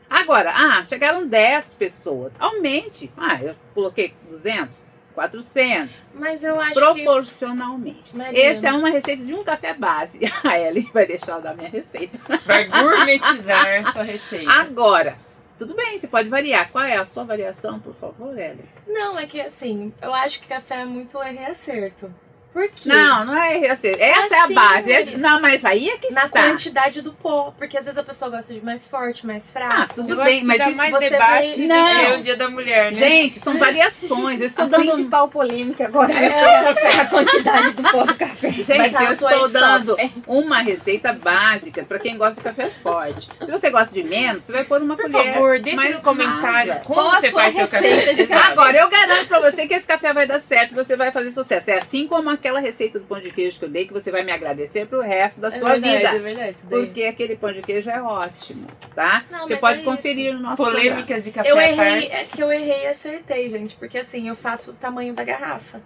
[0.09, 2.33] Agora, ah, chegaram 10 pessoas.
[2.39, 3.13] Aumente.
[3.19, 4.79] Ah, eu coloquei 200,
[5.15, 6.15] 400.
[6.15, 6.81] Mas eu acho que.
[6.81, 8.17] Proporcionalmente.
[8.17, 8.43] Marina.
[8.43, 10.21] Essa é uma receita de um café base.
[10.43, 12.19] A Ellen vai deixar eu dar minha receita.
[12.47, 14.51] Vai gourmetizar sua receita.
[14.51, 15.19] Agora,
[15.59, 16.71] tudo bem, você pode variar.
[16.73, 18.65] Qual é a sua variação, por favor, Ellen?
[18.87, 22.11] Não, é que assim, eu acho que café é muito erro e acerto.
[22.53, 22.89] Por quê?
[22.89, 23.87] Não, não é essa.
[23.87, 24.93] Essa é a Assim, base.
[24.93, 26.43] Essa- não, mas aí é que Na está.
[26.43, 27.55] quantidade do pó.
[27.57, 29.95] Porque às vezes a pessoa gosta de mais forte, mais Ah, fraco.
[29.95, 32.19] tudo Eu bem, acho que mas dá isso mais você debate vai- Não.
[32.19, 32.99] o Dia da Mulher, né?
[32.99, 34.41] Gente, são variações.
[34.41, 34.83] Eu estou A dando.
[34.87, 38.51] principal polêmica agora vai ser a quantidade do pó do café.
[38.51, 40.13] Gente, eu o estou dando Stops.
[40.27, 43.29] uma receita básica para quem gosta de café forte.
[43.45, 45.35] Se você gosta de menos, você vai pôr uma Por colher.
[45.35, 46.85] favor, deixa mais no comentário rasa.
[46.85, 48.27] como Qual a você faz seu café.
[48.51, 51.71] Agora, eu garanto pra você que esse café vai dar certo, você vai fazer sucesso.
[51.71, 54.25] É assim como aquela receita do pão de queijo que eu dei, que você vai
[54.25, 56.09] me agradecer pro resto da É sua verdade, vida.
[56.09, 56.67] É verdade, isso.
[56.69, 59.25] Porque aquele pão de queijo é ótimo, tá?
[59.31, 60.81] Não, você pode é conferir no nosso programa.
[60.91, 63.77] Polêmicas de café Eu errei, é que eu errei e acertei, gente.
[63.77, 65.81] Porque assim, eu faço o tamanho da garrafa.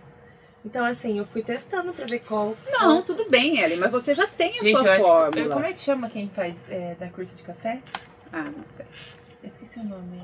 [0.64, 2.56] Então, assim, eu fui testando pra ver qual.
[2.70, 5.54] Não, tudo bem, Ellen, mas você já tem a Gente, eu sua acho que- fórmula.
[5.54, 7.80] Como é que chama quem faz é, da curso de café?
[8.32, 8.86] Ah, não sei.
[9.42, 10.22] Eu esqueci o nome.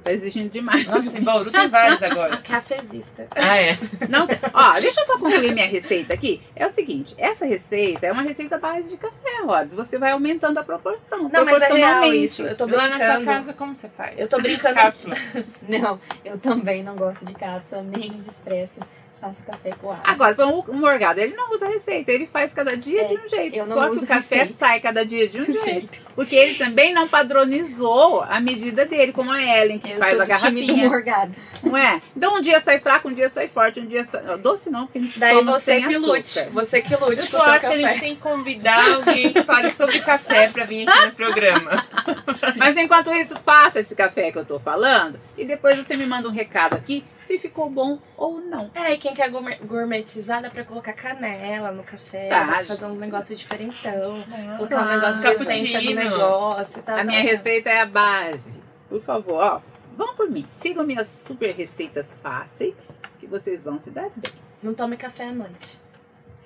[0.00, 0.86] Você tá exigindo demais.
[0.86, 2.38] Nossa, em Bauru tem vários agora.
[2.38, 3.28] Cafezista.
[3.32, 3.70] Ah, é.
[4.08, 4.26] Não.
[4.54, 6.42] Ó, deixa eu só concluir minha receita aqui.
[6.56, 9.74] É o seguinte, essa receita é uma receita base de café, Rods.
[9.74, 11.28] Você vai aumentando a proporção.
[11.28, 12.42] Não, mas é real isso.
[12.42, 12.98] Eu tô Lá brincando.
[12.98, 14.18] na sua casa, como você faz?
[14.18, 14.74] Eu tô brincando.
[14.74, 15.16] Cápsula.
[15.68, 18.80] Não, eu também não gosto de cápsula, nem de expresso.
[19.20, 20.02] Faço café com água.
[20.04, 23.28] Agora, o o Morgado, ele não usa receita, ele faz cada dia É, de um
[23.28, 23.56] jeito.
[23.56, 24.54] eu não Só que uso o café receita.
[24.54, 25.98] sai cada dia de um jeito.
[26.14, 30.22] Porque ele também não padronizou a medida dele, como a Ellen, que Eu faz sou
[30.22, 30.88] a do time do garrafinha.
[30.88, 31.32] morgado.
[31.62, 32.00] Não é?
[32.16, 34.38] Então um dia sai fraco, um dia sai forte, um dia sai.
[34.38, 36.12] Doce não, porque a gente Daí toma você sem que açúcar.
[36.12, 36.42] lute.
[36.52, 38.00] Você que lute Eu com só acho que a gente café.
[38.00, 41.86] tem que convidar alguém que fale sobre café pra vir aqui no programa.
[42.56, 46.28] Mas enquanto isso, faça esse café que eu tô falando e depois você me manda
[46.28, 48.70] um recado aqui se ficou bom ou não.
[48.74, 52.40] É, e quem quer gourmet- gourmetizar dá pra colocar canela no café, Tá.
[52.44, 54.24] dá pra fazer um negócio diferentão.
[54.56, 54.88] Colocar claro.
[54.88, 56.98] um negócio de essência no negócio tal.
[56.98, 57.30] A minha tal.
[57.36, 58.50] receita é a base.
[58.88, 59.60] Por favor, ó,
[59.96, 60.44] vão por mim.
[60.50, 64.32] Sigam minhas super receitas fáceis que vocês vão se dar bem.
[64.62, 65.78] Não tome café à noite.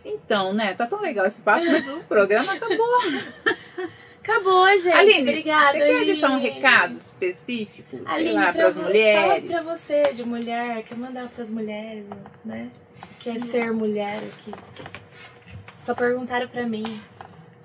[0.05, 0.74] Então, né?
[0.74, 2.86] Tá tão legal esse papo, mas o programa acabou.
[4.27, 4.89] Acabou, gente.
[4.89, 5.72] Aline, Obrigada.
[5.72, 6.07] você quer Aline.
[6.07, 9.22] deixar um recado específico, sei Aline, lá, pra para as mulheres?
[9.22, 12.07] Fala pra você, de mulher, quer mandar pras mulheres,
[12.43, 12.70] né?
[13.20, 14.53] Quer ser mulher aqui.
[15.79, 16.85] Só perguntaram pra mim.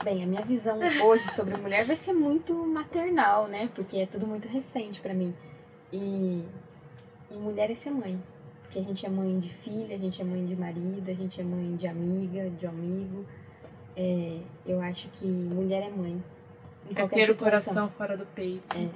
[0.04, 3.70] Bem, a minha visão hoje sobre mulher vai ser muito maternal, né?
[3.74, 5.34] Porque é tudo muito recente pra mim.
[5.94, 6.44] E,
[7.32, 8.22] e mulher é ser mãe.
[8.64, 11.40] Porque a gente é mãe de filha, a gente é mãe de marido, a gente
[11.40, 13.26] é mãe de amiga, de amigo.
[13.96, 16.22] É, eu acho que mulher é mãe.
[16.90, 17.36] Em É ter o situação.
[17.38, 18.92] coração fora do peito.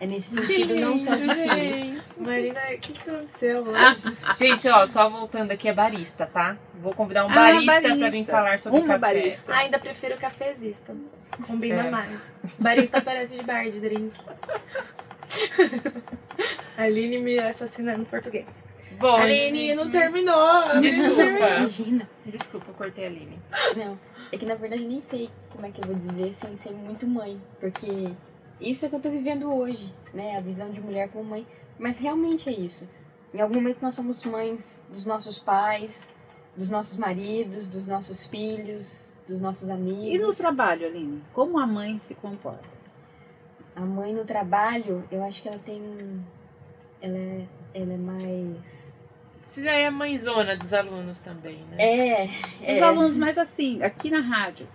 [0.00, 2.02] É nesse sentido não só de filhos.
[2.18, 4.16] Marina, o que, que aconteceu Ah, hoje?
[4.36, 6.56] Gente, ó, só voltando aqui, é barista, tá?
[6.74, 7.98] Vou convidar um Ah, barista, barista.
[7.98, 8.98] pra vir falar sobre Uma café.
[8.98, 9.52] barista.
[9.54, 10.92] Ah, ainda prefiro cafezista.
[11.46, 11.90] Combina É.
[11.90, 12.36] mais.
[12.58, 14.12] Barista parece de bar de drink.
[16.76, 18.64] Aline me assassinando em português.
[18.98, 20.66] Bom, Aline, gente, não terminou.
[20.74, 21.14] não Desculpa.
[21.16, 21.48] terminou.
[21.56, 22.08] Imagina.
[22.26, 23.38] Desculpa, eu cortei a Aline.
[23.76, 23.98] Não,
[24.32, 27.06] é que na verdade nem sei como é que eu vou dizer sem ser muito
[27.06, 28.12] mãe, porque
[28.60, 30.36] isso é que eu tô vivendo hoje, né?
[30.36, 31.46] A visão de mulher como mãe.
[31.78, 32.88] Mas realmente é isso.
[33.34, 36.12] Em algum momento nós somos mães dos nossos pais,
[36.56, 40.38] dos nossos maridos, dos nossos filhos, dos nossos E no amigos.
[40.38, 41.22] trabalho, Aline?
[41.32, 42.72] Como a mãe se comporta?
[43.74, 46.24] A mãe no trabalho, eu acho que ela tem.
[47.00, 48.96] Ela é, ela é mais.
[49.44, 51.76] Você já é a mãezona dos alunos também, né?
[51.78, 52.24] É.
[52.24, 54.66] Os é, alunos, mas assim, aqui na rádio.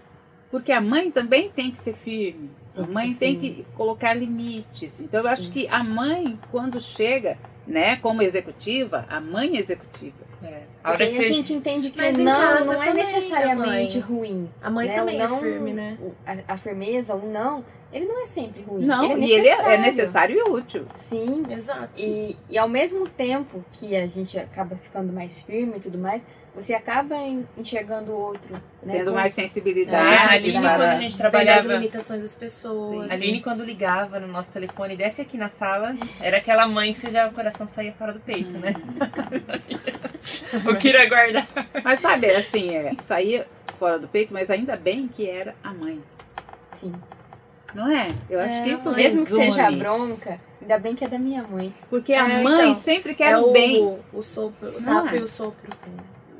[0.52, 2.50] Porque a mãe também tem que ser firme.
[2.74, 3.56] Tem a mãe tem firme.
[3.56, 5.00] que colocar limites.
[5.00, 5.52] Então eu acho Sim.
[5.52, 10.28] que a mãe, quando chega, né, como executiva, a mãe executiva.
[10.44, 10.64] É.
[10.84, 14.50] A hora que aí a gente entende que Mas não casa não é necessariamente ruim.
[14.62, 14.96] A mãe né?
[14.96, 15.98] também é não- firme, né?
[16.26, 18.86] A, a firmeza, o não, ele não é sempre ruim.
[18.86, 20.36] Não, ele é e ele é- é necessário.
[20.38, 20.86] e útil.
[20.96, 21.46] Sim.
[21.50, 21.90] Exato.
[22.02, 26.26] E, e ao mesmo tempo que a gente acaba ficando mais firme e tudo mais,
[26.56, 28.52] você acaba en- enxergando o outro.
[28.82, 28.98] Né?
[28.98, 30.10] Tendo mais sensibilidade.
[30.10, 31.74] a Aline, para- quando a gente Vendo as trabalhava...
[31.74, 33.12] limitações das pessoas.
[33.12, 37.00] A Aline, quando ligava no nosso telefone, desce aqui na sala, era aquela mãe que
[37.00, 38.74] você já o coração saía fora do peito, né?
[40.70, 41.48] o Kira guarda.
[41.84, 46.02] Mas sabe, assim, é, saía fora do peito, mas ainda bem que era a mãe.
[46.74, 46.92] Sim.
[47.74, 48.12] Não é?
[48.30, 51.20] Eu acho É, que isso Mesmo que seja a bronca, ainda bem que é da
[51.20, 51.74] minha mãe.
[51.90, 54.00] Porque a É, mãe então, sempre quer é o o, bem.
[54.14, 54.82] o sopro, o é?
[54.84, 55.70] tapa e o sopro.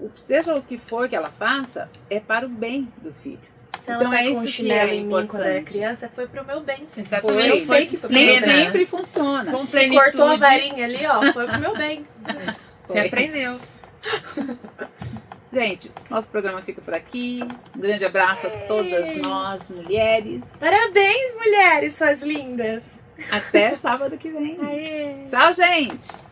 [0.02, 3.40] O- Seja o que for que ela faça, é para o bem do filho.
[3.80, 5.62] Se ela Então tá é com isso um que chinelo é em mim quando era
[5.62, 6.88] criança, foi pro meu bem.
[6.96, 7.48] Exatamente.
[7.50, 8.66] Eu sei que foi pro Nem meu bem.
[8.66, 9.52] sempre funciona.
[9.52, 12.06] Com Se cortou a varinha ali, ó, foi pro meu bem.
[12.88, 13.06] Você Foi.
[13.08, 13.60] aprendeu.
[15.52, 17.40] Gente, nosso programa fica por aqui.
[17.76, 20.42] Um grande abraço a todas nós, mulheres.
[20.60, 22.84] Parabéns, mulheres, suas lindas.
[23.32, 24.58] Até sábado que vem.
[24.62, 25.26] Aê.
[25.28, 26.28] Tchau, gente.